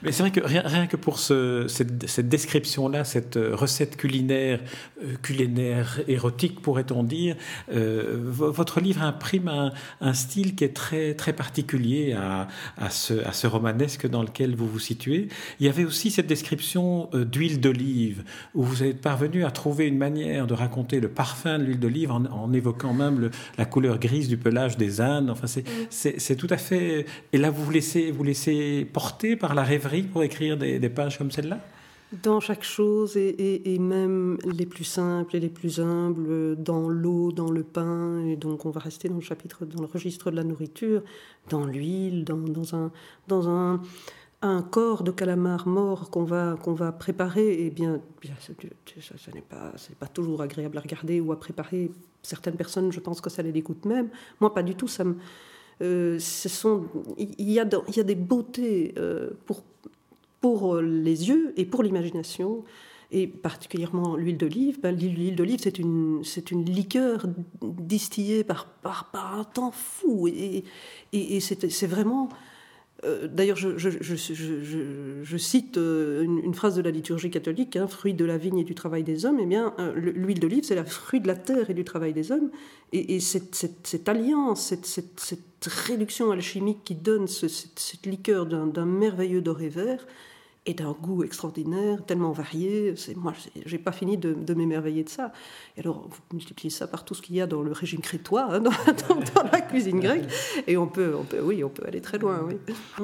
Mais 0.02 0.12
c'est 0.12 0.24
vrai 0.24 0.32
que 0.32 0.42
rien, 0.42 0.64
rien, 0.66 0.88
que 0.88 0.98
pour 0.98 1.20
ce, 1.20 1.66
cette, 1.68 2.10
cette 2.10 2.30
description-là, 2.30 3.04
cette 3.04 3.38
euh, 3.38 3.56
recette 3.56 3.96
culinaire, 3.96 4.60
euh, 5.04 5.16
culinaire 5.22 6.02
érotique, 6.08 6.62
pourrait-on 6.62 7.04
dire, 7.04 7.36
euh, 7.72 8.20
votre 8.24 8.82
livre 8.82 9.02
imprime 9.02 9.48
un, 9.48 9.72
un, 10.02 10.14
style 10.14 10.56
qui 10.56 10.64
est 10.64 10.76
très, 10.76 11.14
très 11.14 11.34
particulier 11.34 12.14
à, 12.14 12.48
à, 12.78 12.90
ce, 12.90 13.14
à 13.26 13.34
ce 13.34 13.48
romanesque 13.48 14.08
dans 14.10 14.24
lequel 14.24 14.56
vous 14.56 14.68
vous 14.68 14.80
situez. 14.80 15.28
Il 15.60 15.66
y 15.66 15.70
avait 15.70 15.86
aussi 15.86 16.12
cette 16.12 16.28
description 16.28 17.10
d'huile 17.14 17.62
d'olive, 17.62 18.24
où 18.56 18.64
vous 18.64 18.84
êtes 18.84 19.02
parvenu 19.02 19.46
à 19.46 19.52
trouver 19.52 19.88
une 19.88 19.98
manière 19.98 20.48
de 20.48 20.54
raconter 20.54 21.00
le 21.00 21.08
parfum 21.08 21.60
de 21.60 21.64
l'huile 21.64 21.80
d'olive 21.80 22.12
en, 22.12 22.26
en, 22.26 22.52
évoquant 22.54 22.94
même 22.94 23.20
le, 23.20 23.32
la 23.58 23.66
couleur 23.66 24.00
grise 24.00 24.28
du 24.28 24.38
pelage 24.38 24.78
des 24.78 25.02
ânes. 25.02 25.30
Enfin, 25.30 25.48
c'est 25.90 26.36
tout 26.36 26.48
à 26.50 26.58
fait 26.58 26.63
Et 26.72 27.06
là, 27.34 27.50
vous 27.50 27.64
vous 27.64 27.72
laissez, 27.72 28.12
vous 28.12 28.24
laissez 28.24 28.88
porter 28.92 29.36
par 29.36 29.56
la 29.56 29.64
rêverie 29.64 30.04
pour 30.04 30.24
écrire 30.24 30.58
des, 30.58 30.90
pages 30.90 31.18
comme 31.18 31.32
celle-là? 31.32 31.60
Dans 32.22 32.40
chaque 32.40 32.64
chose, 32.64 33.18
et, 33.18 33.78
même 33.80 34.38
les 34.46 34.68
plus 34.68 34.84
simples 34.84 35.36
et 35.36 35.40
les 35.40 35.50
plus 35.50 35.80
humbles, 35.80 36.56
dans 36.56 36.88
l'eau, 36.88 37.32
dans 37.32 37.50
le 37.50 37.64
pain, 37.64 38.24
et 38.28 38.36
donc 38.36 38.66
on 38.66 38.70
va 38.70 38.80
rester 38.80 39.10
dans 39.10 39.16
le 39.16 39.22
chapitre, 39.22 39.66
dans 39.66 39.82
le 39.82 39.88
registre 39.88 40.30
de 40.30 40.36
la 40.36 40.44
nourriture, 40.44 41.02
dans 41.50 41.66
l'huile, 41.66 42.24
dans, 42.24 42.76
un, 42.76 42.92
dans 43.28 43.50
un, 43.50 43.82
corps 44.70 45.04
de 45.04 45.10
calamar 45.10 45.68
mort 45.68 46.12
qu'on 46.12 46.24
va, 46.24 46.56
qu'on 46.62 46.74
va 46.74 46.92
préparer, 46.92 47.66
et 47.66 47.72
bien, 47.72 48.00
bien 48.22 48.36
ça, 48.40 49.18
ça 49.18 49.32
n'est 49.32 49.42
pas, 49.42 49.72
pas 50.00 50.08
toujours 50.08 50.42
agréable 50.44 50.78
à 50.78 50.82
regarder 50.82 51.20
ou 51.20 51.32
à 51.32 51.40
préparer. 51.40 51.90
Certaines 52.22 52.56
personnes, 52.56 52.92
je 52.92 53.00
pense 53.00 53.22
que 53.22 53.30
ça 53.30 53.42
les 53.42 53.52
dégoûte 53.52 53.86
même. 53.86 54.10
Moi, 54.40 54.54
pas 54.54 54.64
du 54.64 54.76
tout, 54.76 54.88
ça 54.88 55.04
me 55.04 55.16
euh, 55.82 56.20
ce 56.20 56.50
sont, 56.50 56.86
il, 57.18 57.52
y 57.52 57.60
a, 57.60 57.68
il 57.88 57.98
y 57.98 58.00
a 58.00 58.04
des 58.04 58.16
beautés 58.16 58.94
euh, 58.98 59.32
pour, 59.46 59.64
pour 60.42 60.78
les 60.78 61.30
yeux 61.30 61.54
et 61.58 61.66
pour 61.66 61.84
l'imagination 61.84 62.64
et 63.14 63.28
particulièrement 63.28 64.16
l'huile 64.16 64.38
d'olive. 64.38 64.80
Ben, 64.82 64.96
l'huile 64.96 65.36
d'olive, 65.36 65.60
c'est 65.62 65.78
une, 65.80 66.24
c'est 66.24 66.52
une 66.52 66.66
liqueur 66.66 67.28
distillée 67.62 68.44
par, 68.44 68.66
par, 68.66 69.12
par, 69.12 69.40
un 69.40 69.44
temps 69.44 69.72
fou. 69.72 70.28
Et, 70.28 70.64
et, 71.14 71.36
et 71.36 71.40
c'est, 71.40 71.88
vraiment 71.88 72.30
euh, 73.06 73.28
d'ailleurs, 73.28 73.58
je, 73.58 75.38
cite 75.38 75.78
euh, 75.78 76.24
une, 76.24 76.54
phrase 76.54 76.76
de 76.76 76.82
la 76.82 76.92
liturgie 76.92 77.30
catholique, 77.30 77.76
hein, 77.76 77.88
fruit 77.88 78.14
de 78.14 78.26
la 78.26 78.38
vigne 78.38 78.60
et 78.60 78.64
du 78.64 78.76
travail 78.76 79.04
des 79.04 79.26
hommes. 79.26 79.40
Eh 79.42 79.46
bien, 79.46 79.74
euh, 79.80 79.94
l'huile 79.96 80.40
d'olive, 80.40 80.64
c'est 80.64 80.76
la 80.76 80.86
fruit 80.86 81.20
de 81.20 81.28
la 81.28 81.36
terre 81.36 81.70
et 81.70 81.74
du 81.74 81.84
travail 81.84 82.14
des 82.14 82.32
hommes. 82.32 82.50
Et, 82.92 83.20
cette, 83.20 84.08
alliance, 84.08 84.74
cette, 84.84 85.66
réduction 85.88 86.32
alchimique 86.32 86.84
qui 86.84 86.96
donne 86.96 87.28
cette, 87.28 88.06
liqueur 88.06 88.46
d'un 88.46 88.86
merveilleux 88.86 89.42
doré 89.42 89.70
vert, 89.70 90.06
et 90.66 90.74
d'un 90.74 90.94
goût 90.94 91.24
extraordinaire, 91.24 92.06
tellement 92.06 92.32
varié. 92.32 92.94
C'est, 92.96 93.18
moi, 93.18 93.34
j'ai 93.66 93.78
pas 93.78 93.92
fini 93.92 94.18
de, 94.18 94.54
m'émerveiller 94.54 95.04
de 95.04 95.10
ça. 95.10 95.34
Et 95.76 95.82
alors, 95.82 96.08
vous 96.10 96.22
multipliez 96.32 96.70
ça 96.70 96.88
par 96.88 97.04
tout 97.04 97.14
ce 97.14 97.22
qu'il 97.22 97.36
y 97.36 97.42
a 97.42 97.48
dans 97.48 97.62
le 97.62 97.72
régime 97.74 98.00
crétois, 98.00 98.48
hein, 98.50 98.60
dans, 98.62 98.72
la 99.52 99.62
cuisine 99.62 100.00
grecque, 100.00 100.24
et 100.68 100.78
on 100.78 100.88
peut, 100.88 101.16
on 101.20 101.24
peut, 101.24 101.42
oui, 101.42 101.64
on 101.64 101.70
peut 101.70 101.84
aller 101.86 102.00
très 102.00 102.18
loin. 102.18 102.40
Oui, 102.48 102.56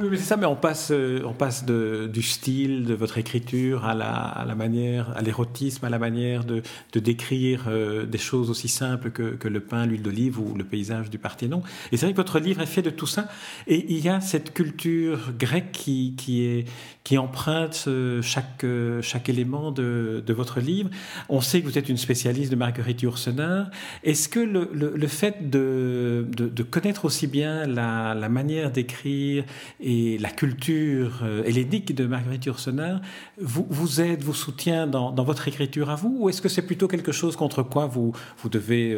mais 0.10 0.18
c'est 0.18 0.24
ça, 0.24 0.38
mais 0.38 0.46
on 0.46 0.56
passe, 0.56 0.92
euh, 0.92 1.22
on 1.26 1.34
passe 1.34 1.66
du 1.66 2.22
style 2.22 2.86
de 2.86 2.94
votre 2.94 3.18
écriture 3.18 3.86
à 3.86 3.94
la, 3.94 4.56
manière, 4.56 5.16
à 5.18 5.22
l'érotisme, 5.22 5.84
à 5.86 5.90
la 5.90 6.00
manière 6.00 6.46
de, 6.46 6.62
décrire 6.94 7.66
euh, 7.68 8.06
des 8.06 8.18
choses 8.18 8.50
aussi 8.50 8.68
simples 8.68 9.12
que, 9.12 9.48
le 9.48 9.60
pain, 9.60 9.86
l'huile 9.86 10.04
d'olive 10.04 10.40
ou 10.40 10.54
le 10.56 10.64
paysage 10.64 11.10
du 11.10 11.18
Parthénon. 11.18 11.64
Et 11.92 11.98
c'est 11.98 12.06
vrai 12.06 12.14
que 12.14 12.18
votre 12.18 12.40
livre 12.40 12.62
est 12.62 12.68
fait 12.68 12.82
de 12.82 12.90
tout 12.90 13.08
ça. 13.08 13.28
Et 13.68 13.92
il 13.92 14.00
y 14.00 14.10
a 14.10 14.22
cette 14.22 14.54
culture 14.54 15.34
grecque 15.38 15.72
qui 15.72 16.46
est 16.46 16.66
qui 17.10 17.18
emprunte 17.18 17.49
euh, 17.88 18.22
chaque, 18.22 18.64
euh, 18.64 19.02
chaque 19.02 19.30
élément 19.30 19.72
de, 19.72 20.24
de, 20.26 20.34
votre 20.34 20.60
livre. 20.60 20.90
On 21.28 21.42
sait 21.42 21.62
que 21.62 21.66
vous 21.68 21.78
êtes 21.78 21.90
une 21.90 21.98
spécialiste 21.98 22.52
de 22.52 22.56
Marguerite 22.56 23.02
Yourcenar. 23.02 23.70
Est-ce 24.04 24.30
que 24.30 24.40
le, 24.40 24.70
le, 24.74 25.08
fait 25.08 25.50
de, 25.50 26.28
de, 26.30 26.64
connaître 26.64 27.06
aussi 27.06 27.28
bien 27.28 27.66
la, 27.66 28.14
la 28.14 28.30
manière 28.30 28.72
d'écrire 28.72 29.44
et 29.80 30.18
la 30.18 30.30
culture 30.30 31.22
euh, 31.24 31.44
hellénique 31.44 31.96
de 31.96 32.06
Marguerite 32.06 32.46
Yourcenar 32.46 33.02
vous, 33.40 33.66
vous 33.70 34.02
aide, 34.02 34.24
vous 34.24 34.34
soutient 34.34 34.88
dans, 34.88 35.12
dans 35.12 35.24
votre 35.24 35.48
écriture 35.48 35.90
à 35.90 35.96
vous 35.96 36.18
Ou 36.20 36.30
est-ce 36.30 36.42
que 36.42 36.50
c'est 36.50 36.66
plutôt 36.66 36.88
quelque 36.88 37.12
chose 37.12 37.36
contre 37.36 37.64
quoi 37.64 37.88
vous, 37.88 38.14
vous 38.42 38.50
devez 38.50 38.96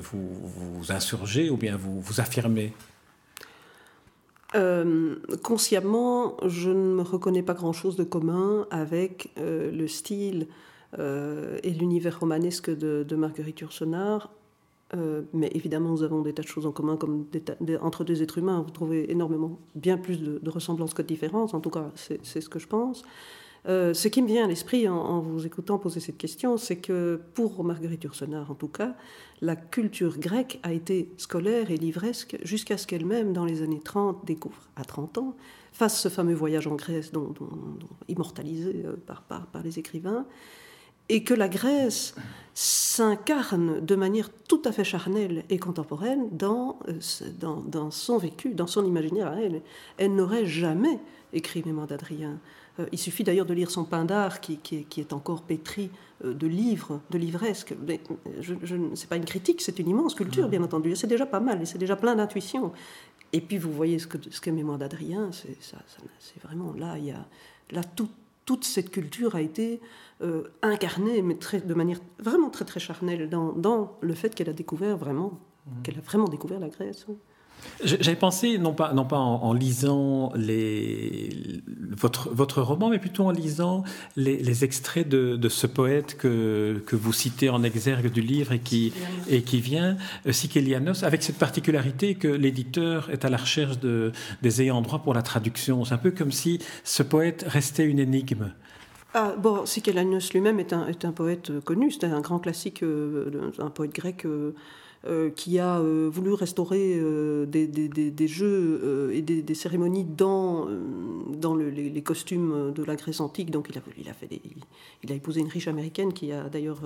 vous, 0.00 0.28
vous 0.44 0.92
insurger 0.92 1.50
ou 1.50 1.56
bien 1.56 1.76
vous, 1.76 2.00
vous 2.00 2.20
affirmer? 2.20 2.72
Euh, 4.54 5.16
consciemment, 5.42 6.36
je 6.46 6.70
ne 6.70 6.94
me 6.94 7.02
reconnais 7.02 7.42
pas 7.42 7.54
grand-chose 7.54 7.96
de 7.96 8.04
commun 8.04 8.66
avec 8.70 9.30
euh, 9.38 9.70
le 9.70 9.88
style 9.88 10.46
euh, 10.98 11.58
et 11.62 11.70
l'univers 11.70 12.20
romanesque 12.20 12.70
de, 12.70 13.16
Marguerite 13.16 13.60
Yourcenar. 13.60 14.30
mais 15.32 15.50
évidemment, 15.54 15.90
nous 15.90 16.02
avons 16.02 16.20
des 16.20 16.34
tas 16.34 16.42
de 16.42 16.48
choses 16.48 16.66
en 16.66 16.72
commun, 16.72 16.96
comme 16.96 17.26
entre 17.80 18.04
deux 18.04 18.22
êtres 18.22 18.38
humains. 18.38 18.60
Vous 18.60 18.70
trouvez 18.70 19.10
énormément, 19.10 19.58
bien 19.74 19.96
plus 19.96 20.20
de, 20.20 20.38
de 20.38 20.50
ressemblances 20.50 20.92
que 20.92 21.02
de 21.02 21.06
différences. 21.06 21.54
En 21.54 21.60
tout 21.60 21.70
cas, 21.70 21.90
c'est 21.94 22.40
ce 22.40 22.48
que 22.48 22.58
je 22.58 22.66
pense. 22.66 23.04
Euh, 23.68 23.94
ce 23.94 24.08
qui 24.08 24.22
me 24.22 24.26
vient 24.26 24.44
à 24.44 24.48
l'esprit 24.48 24.88
en, 24.88 25.20
vous 25.20 25.46
écoutant 25.46 25.78
poser 25.78 26.00
cette 26.00 26.18
question, 26.18 26.56
c'est 26.56 26.76
que 26.76 27.20
pour 27.34 27.62
Marguerite 27.62 28.02
Yourcenar, 28.04 28.50
en 28.50 28.54
tout 28.54 28.68
cas, 28.68 28.94
la 29.40 29.54
culture 29.54 30.18
grecque 30.18 30.58
a 30.64 30.72
été 30.72 31.12
scolaire 31.16 31.70
et 31.70 31.76
livresque 31.76 32.36
jusqu'à 32.42 32.76
ce 32.76 32.86
qu'elle-même, 32.86 33.32
dans 33.32 33.44
les 33.44 33.62
années 33.62 33.80
30, 33.82 34.24
découvre, 34.24 34.68
à 34.74 34.84
30 34.84 35.18
ans, 35.18 35.36
fasse 35.72 36.00
ce 36.00 36.08
fameux 36.08 36.34
voyage 36.34 36.66
en 36.66 36.74
Grèce, 36.74 37.12
dont, 37.12 37.34
immortalisé 38.08 38.82
euh, 38.84 38.96
par, 39.06 39.22
par, 39.22 39.46
par, 39.46 39.62
les 39.62 39.78
écrivains, 39.78 40.26
et 41.08 41.24
que 41.24 41.34
la 41.34 41.48
Grèce 41.48 42.14
s'incarne 42.54 43.80
de 43.80 43.94
manière 43.94 44.30
tout 44.48 44.62
à 44.64 44.72
fait 44.72 44.84
charnelle 44.84 45.44
et 45.50 45.58
contemporaine 45.58 46.28
dans, 46.32 46.78
euh, 46.88 47.60
dans, 47.66 47.90
son 47.90 48.18
vécu, 48.18 48.54
dans 48.54 48.66
son 48.66 48.84
imaginaire 48.84 49.32
elle. 49.38 49.62
Elle 49.98 50.14
n'aurait 50.14 50.46
jamais 50.46 50.98
écrit 51.32 51.62
Mémoire 51.64 51.86
d'Adrien. 51.86 52.38
Euh, 52.80 52.86
il 52.92 52.98
suffit 52.98 53.24
d'ailleurs 53.24 53.46
de 53.46 53.54
lire 53.54 53.70
son 53.70 53.84
Pindar, 53.84 54.40
qui, 54.40 54.56
qui, 54.58 55.00
est, 55.00 55.12
encore 55.12 55.42
pétri 55.42 55.90
euh, 56.24 56.32
de 56.32 56.46
livres, 56.46 57.00
de 57.10 57.18
livresques. 57.18 57.74
Mais 57.86 58.00
je, 58.40 58.54
je, 58.62 58.76
c'est 58.94 59.08
pas 59.08 59.16
une 59.16 59.24
critique, 59.24 59.60
c'est 59.60 59.78
une 59.78 59.88
immense 59.88 60.14
culture, 60.14 60.48
bien 60.48 60.62
entendu. 60.62 60.96
C'est 60.96 61.06
déjà 61.06 61.26
pas 61.26 61.40
mal, 61.40 61.60
et 61.60 61.66
c'est 61.66 61.78
déjà 61.78 61.96
plein 61.96 62.14
d'intuitions. 62.14 62.72
Et 63.32 63.40
puis 63.40 63.58
vous 63.58 63.72
voyez 63.72 63.98
ce 63.98 64.06
que 64.06 64.18
ce 64.30 64.40
qu'est 64.40 64.52
Mémoire 64.52 64.78
d'Adrien, 64.78 65.30
c'est, 65.32 65.60
ça, 65.62 65.78
vraiment 66.42 66.72
là, 66.74 66.98
il 66.98 67.06
y 67.06 67.10
a 67.10 67.26
là 67.70 67.82
tout, 67.82 68.08
toute 68.44 68.64
cette 68.64 68.90
culture 68.90 69.34
a 69.34 69.40
été 69.40 69.80
euh, 70.22 70.44
incarnée, 70.60 71.22
mais 71.22 71.36
très, 71.36 71.60
de 71.60 71.74
manière 71.74 71.98
vraiment 72.18 72.50
très 72.50 72.64
très 72.64 72.80
charnelle, 72.80 73.28
dans, 73.28 73.52
dans 73.52 73.96
le 74.00 74.14
fait 74.14 74.34
qu'elle 74.34 74.50
a 74.50 74.52
découvert 74.52 74.96
vraiment, 74.96 75.40
mmh. 75.66 75.82
qu'elle 75.82 75.98
a 75.98 76.02
vraiment 76.02 76.28
découvert 76.28 76.60
la 76.60 76.68
Grèce. 76.68 77.06
J'avais 77.84 78.16
pensé, 78.16 78.58
non 78.58 78.72
pas, 78.74 78.92
en, 78.92 79.52
lisant 79.52 80.32
votre, 81.90 82.30
votre 82.30 82.62
roman, 82.62 82.90
mais 82.90 82.98
plutôt 82.98 83.24
en 83.24 83.30
lisant 83.30 83.82
les, 84.16 84.64
extraits 84.64 85.08
de, 85.08 85.48
ce 85.48 85.66
poète 85.66 86.16
que, 86.16 86.82
que 86.86 86.96
vous 86.96 87.12
citez 87.12 87.50
en 87.50 87.62
exergue 87.62 88.12
du 88.12 88.20
livre 88.20 88.52
et 88.52 88.60
qui, 88.60 88.92
et 89.28 89.42
qui 89.42 89.60
vient, 89.60 89.96
euh, 90.26 90.32
Sikelianos, 90.32 91.04
avec 91.04 91.22
cette 91.22 91.38
particularité 91.38 92.14
que 92.14 92.28
l'éditeur 92.28 93.10
est 93.10 93.24
à 93.24 93.30
la 93.30 93.36
recherche 93.36 93.78
de, 93.80 94.12
des 94.42 94.62
ayants 94.62 94.82
droit 94.82 95.00
pour 95.00 95.14
la 95.14 95.22
traduction. 95.22 95.84
C'est 95.84 95.94
un 95.94 95.98
peu 95.98 96.12
comme 96.12 96.32
si 96.32 96.60
ce 96.84 97.02
poète 97.02 97.44
restait 97.48 97.84
une 97.84 97.98
énigme. 97.98 98.52
Ah, 99.14 99.34
bon, 99.36 99.66
Sikelianos 99.66 100.32
lui-même 100.32 100.60
est 100.60 100.72
un, 100.72 100.86
est 100.86 101.04
un 101.04 101.12
poète 101.12 101.60
connu, 101.60 101.90
c'est 101.90 102.04
un 102.04 102.20
grand 102.20 102.38
classique, 102.38 102.82
euh, 102.82 103.50
un 103.58 103.70
poète 103.70 103.94
grec. 103.94 104.24
Euh, 105.04 105.30
qui 105.30 105.58
a 105.58 105.80
euh, 105.80 106.08
voulu 106.12 106.32
restaurer 106.32 106.94
euh, 106.96 107.44
des, 107.44 108.28
jeux 108.28 109.10
et 109.12 109.20
des, 109.20 109.54
cérémonies 109.54 110.04
dans, 110.04 110.68
dans 111.26 111.56
les, 111.56 112.02
costumes 112.02 112.72
de 112.72 112.84
la 112.84 112.94
Grèce 112.94 113.18
antique. 113.18 113.50
Donc 113.50 113.66
il 113.68 113.78
a, 113.78 113.82
il 113.98 114.08
a, 114.08 115.12
a 115.12 115.16
épousé 115.16 115.40
une 115.40 115.48
riche 115.48 115.66
américaine 115.66 116.12
qui 116.12 116.30
a 116.30 116.48
d'ailleurs 116.48 116.82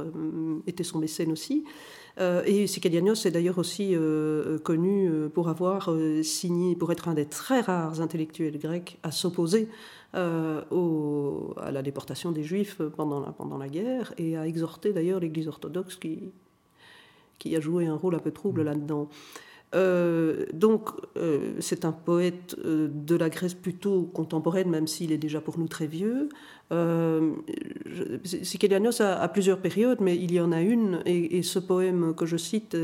été 0.67 0.83
son 0.83 0.99
mécène 0.99 1.31
aussi. 1.31 1.65
et 2.19 2.67
Sikelianos 2.67 3.27
est 3.27 3.33
d'ailleurs 3.33 3.59
aussi 3.59 3.95
connu 4.65 5.11
pour 5.35 5.51
avoir 5.51 5.91
signé, 6.23 6.75
pour 6.75 6.93
être 6.93 7.09
un 7.09 7.15
des 7.15 7.27
très 7.27 7.61
rares 7.61 8.01
intellectuels 8.01 8.59
grecs 8.59 8.99
à 9.03 9.11
s'opposer 9.11 9.69
à 10.15 10.63
la 11.71 11.83
déportation 11.83 12.33
des 12.33 12.45
Juifs 12.45 12.81
pendant 12.97 13.21
la, 13.21 13.33
pendant 13.33 13.59
la 13.59 13.69
guerre 13.69 14.15
et 14.17 14.39
à 14.39 14.47
exhorter 14.47 14.95
d'ailleurs 14.95 15.21
l'Église 15.21 15.49
orthodoxe 15.49 15.97
qui, 15.97 16.31
qui 17.39 17.57
a 17.57 17.61
joué 17.61 17.87
un 17.87 17.95
rôle 17.95 18.15
un 18.15 18.21
peu 18.21 18.31
trouble 18.31 18.63
mm. 18.63 18.65
là-dedans. 18.65 19.09
Euh, 19.75 20.47
donc, 20.53 20.91
euh, 21.17 21.55
c'est 21.61 21.85
un 21.85 21.93
poète 21.93 22.57
euh, 22.65 22.89
de 22.91 23.17
la 23.17 23.29
Grèce 23.29 23.55
plutôt 23.55 24.03
contemporaine, 24.03 24.71
même 24.71 24.87
s'il 24.87 25.13
est 25.13 25.19
déjà 25.19 25.41
pour 25.41 25.59
nous 25.59 25.69
très 25.69 25.87
vieux. 25.87 26.29
Sikelianos 28.25 29.03
a, 29.03 29.29
plusieurs 29.29 29.59
périodes, 29.59 30.01
mais 30.01 30.17
il 30.17 30.33
y 30.33 30.41
en 30.41 30.53
a 30.53 30.63
une, 30.63 31.03
et, 31.05 31.43
ce 31.43 31.59
poème 31.59 32.15
que 32.15 32.27
je 32.27 32.37
cite 32.37 32.77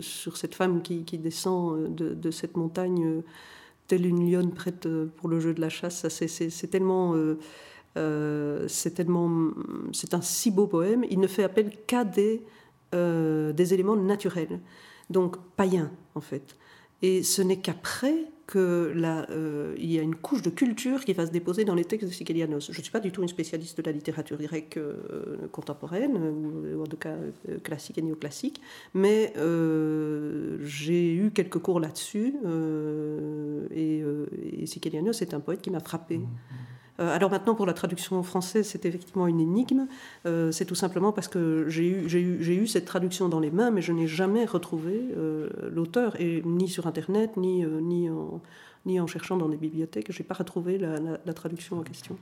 sur 0.00 0.36
cette 0.36 0.54
femme 0.54 0.82
qui, 0.82 1.18
descend 1.18 1.94
de, 1.94 2.30
cette 2.30 2.56
montagne 2.56 3.22
telle 3.86 4.06
une 4.06 4.28
lionne 4.28 4.50
prête 4.52 4.88
pour 5.16 5.28
le 5.28 5.38
jeu 5.38 5.54
de 5.54 5.60
la 5.60 5.68
chasse, 5.68 6.08
c'est 6.08 6.70
tellement... 6.70 7.14
c'est 7.94 8.94
tellement, 8.94 9.50
c'est 9.92 10.14
un 10.14 10.22
si 10.22 10.50
beau 10.50 10.66
poème. 10.66 11.04
Il 11.08 11.20
ne 11.20 11.28
fait 11.28 11.44
appel 11.44 11.70
qu'à 11.86 12.02
des 12.02 12.42
euh, 12.94 13.52
des 13.52 13.74
éléments 13.74 13.96
naturels, 13.96 14.60
donc 15.10 15.36
païens 15.56 15.90
en 16.14 16.20
fait. 16.20 16.56
Et 17.02 17.22
ce 17.22 17.42
n'est 17.42 17.58
qu'après 17.58 18.14
que 18.46 18.92
euh, 18.94 19.74
il 19.78 19.90
y 19.90 19.98
a 19.98 20.02
une 20.02 20.14
couche 20.14 20.42
de 20.42 20.50
culture 20.50 21.04
qui 21.04 21.12
va 21.14 21.26
se 21.26 21.32
déposer 21.32 21.64
dans 21.64 21.74
les 21.74 21.84
textes 21.84 22.06
de 22.06 22.12
Sikelianos. 22.12 22.70
Je 22.70 22.78
ne 22.78 22.82
suis 22.82 22.92
pas 22.92 23.00
du 23.00 23.10
tout 23.10 23.22
une 23.22 23.28
spécialiste 23.28 23.78
de 23.78 23.82
la 23.82 23.92
littérature 23.92 24.36
grecque 24.36 24.76
euh, 24.76 25.48
contemporaine, 25.50 26.16
ou, 26.16 26.82
en 26.82 26.86
tout 26.86 26.96
cas 26.96 27.16
classique 27.64 27.98
et 27.98 28.02
néoclassique, 28.02 28.60
mais 28.94 29.32
j'ai 30.60 31.14
eu 31.14 31.30
quelques 31.30 31.58
cours 31.58 31.80
là-dessus, 31.80 32.34
et, 33.74 34.02
et 34.60 34.66
Sikelianos 34.66 35.22
est 35.22 35.34
un 35.34 35.40
poète 35.40 35.62
qui 35.62 35.70
m'a 35.70 35.80
frappé. 35.80 36.18
Mmh, 36.18 36.22
mmh. 36.22 36.72
Alors 37.10 37.30
maintenant, 37.30 37.54
pour 37.54 37.66
la 37.66 37.72
traduction 37.72 38.22
française, 38.22 38.66
c'est 38.66 38.84
effectivement 38.84 39.26
une 39.26 39.40
énigme. 39.40 39.86
Euh, 40.26 40.52
c'est 40.52 40.64
tout 40.64 40.74
simplement 40.74 41.12
parce 41.12 41.28
que 41.28 41.66
j'ai 41.68 41.86
eu, 41.86 42.66
cette 42.66 42.84
traduction 42.84 43.28
dans 43.28 43.40
les 43.40 43.50
mains, 43.50 43.70
mais 43.70 43.82
je 43.82 43.92
n'ai 43.92 44.06
jamais 44.06 44.44
retrouvé 44.44 45.08
euh, 45.16 45.48
l'auteur, 45.70 46.16
ni 46.20 46.68
sur 46.68 46.86
Internet, 46.86 47.32
en, 47.36 48.40
ni 48.86 49.00
en 49.00 49.06
cherchant 49.06 49.36
dans 49.36 49.48
des 49.48 49.56
bibliothèques. 49.56 50.12
Je 50.12 50.22
n'ai 50.22 50.26
pas 50.26 50.34
retrouvé 50.34 50.78
la 50.78 51.34
traduction 51.34 51.78
en 51.78 51.82
question. 51.82 52.16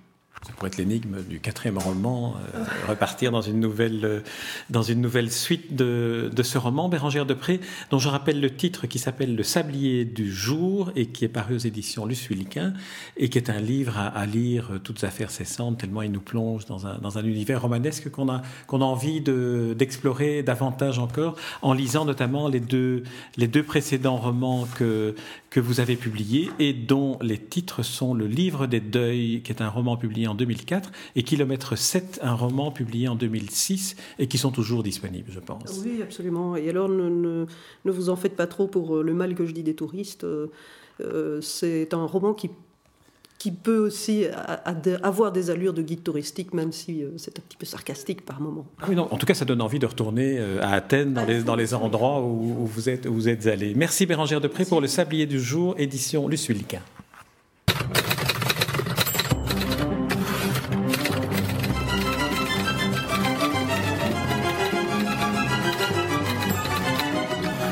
Ça 0.47 0.55
pourrait 0.55 0.69
être 0.69 0.79
l'énigme 0.79 1.23
du 1.23 1.39
quatrième 1.39 1.77
roman, 1.77 2.35
euh, 2.55 2.65
repartir 2.89 3.31
dans 3.31 3.43
une 3.43 3.61
nouvelle, 3.61 4.05
euh, 4.05 4.21
dans 4.71 4.83
une 4.83 5.03
nouvelle 5.03 5.31
suite 5.31 5.77
de, 5.77 6.31
ce 6.43 6.57
roman, 6.57 6.89
Bérangère 6.89 7.27
de 7.27 7.35
Pré, 7.35 7.61
dont 7.91 7.99
je 7.99 8.09
rappelle 8.09 8.41
le 8.41 8.49
titre 8.49 8.87
qui 8.87 8.99
s'appelle 8.99 9.37
Le 9.37 9.43
sablier 9.43 10.07
du 10.07 10.33
jour 10.33 10.93
et 10.97 11.07
qui 11.07 11.27
est 11.27 11.29
paru 11.29 11.57
aux 11.57 11.59
éditions 11.59 12.07
Luce 12.07 12.27
et 13.19 13.29
qui 13.29 13.37
est 13.37 13.51
un 13.51 13.61
livre 13.61 13.99
à, 13.99 14.07
à, 14.07 14.25
lire 14.25 14.81
toutes 14.83 15.05
affaires 15.05 15.31
cessantes, 15.31 15.77
tellement 15.77 16.01
il 16.01 16.11
nous 16.11 16.21
plonge 16.23 16.65
dans 16.65 16.87
un, 16.87 16.97
dans 16.99 17.19
un 17.19 17.25
univers 17.25 17.61
romanesque 17.61 18.11
qu'on 18.11 18.31
a, 18.31 18.41
qu'on 18.67 18.81
a 18.81 18.85
envie 18.85 19.21
d'explorer 19.21 20.43
davantage 20.43 20.99
encore, 20.99 21.37
en 21.61 21.75
lisant 21.75 22.07
notamment 22.07 22.49
les 22.49 22.61
deux, 22.61 23.03
les 23.37 23.47
deux 23.47 23.63
précédents 23.63 24.17
romans 24.17 24.67
que, 24.75 25.15
que 25.51 25.61
vous 25.61 25.81
avez 25.81 25.97
publiés 25.97 26.51
et 26.59 26.73
dont 26.73 27.19
les 27.21 27.39
titres 27.39 27.83
sont 27.83 28.15
Le 28.15 28.27
livre 28.27 28.67
des 28.67 28.81
deuils, 28.81 29.43
qui 29.43 29.53
est 29.53 29.61
un 29.61 29.69
roman 29.69 29.97
publié 29.97 30.29
en 30.29 30.30
2004, 30.35 30.91
et 31.17 31.23
Kilomètre 31.23 31.77
7, 31.77 32.21
un 32.23 32.35
roman 32.35 32.71
publié 32.71 33.09
en 33.09 33.15
2006, 33.15 33.97
et 34.19 34.27
qui 34.27 34.39
sont 34.39 34.51
toujours 34.51 34.83
disponibles, 34.83 35.31
je 35.31 35.41
pense. 35.41 35.81
Oui, 35.85 36.03
absolument. 36.03 36.57
Et 36.57 36.69
alors, 36.69 36.89
ne, 36.89 37.09
ne, 37.09 37.47
ne 37.85 37.91
vous 37.91 38.09
en 38.09 38.17
faites 38.17 38.37
pas 38.37 38.47
trop 38.47 38.67
pour 38.67 38.97
euh, 38.97 39.03
le 39.03 39.15
mal 39.15 39.35
que 39.35 39.47
je 39.47 39.53
dis 39.53 39.63
des 39.63 39.75
touristes. 39.75 40.25
Euh, 40.25 40.49
euh, 41.01 41.41
c'est 41.41 41.95
un 41.95 42.05
roman 42.05 42.35
qui 42.35 42.51
qui 43.39 43.53
peut 43.53 43.79
aussi 43.79 44.27
avoir 45.03 45.33
des 45.33 45.49
allures 45.49 45.73
de 45.73 45.81
guide 45.81 46.03
touristique, 46.03 46.53
même 46.53 46.73
si 46.73 47.03
c'est 47.17 47.39
un 47.39 47.43
petit 47.49 47.57
peu 47.57 47.65
sarcastique 47.65 48.23
par 48.23 48.39
moment. 48.39 48.67
Ah 48.83 48.85
oui, 48.87 48.95
non, 48.95 49.09
en 49.11 49.17
tout 49.17 49.25
cas, 49.25 49.33
ça 49.33 49.47
donne 49.47 49.63
envie 49.63 49.79
de 49.79 49.87
retourner 49.87 50.39
à 50.61 50.73
Athènes, 50.73 51.15
dans, 51.15 51.25
les, 51.25 51.43
dans 51.43 51.57
les 51.57 51.73
endroits 51.73 52.21
où, 52.21 52.67
vous 52.67 52.91
êtes, 52.91 53.07
où 53.07 53.15
vous 53.15 53.31
êtes 53.31 53.47
allé. 53.47 53.73
Merci 53.75 54.05
Bérangère 54.05 54.43
Depré 54.43 54.67
pour 54.67 54.83
le 54.83 54.89
Sablier 54.89 55.25
du 55.25 55.41
jour, 55.41 55.75
édition 55.79 56.29
Luce 56.29 56.51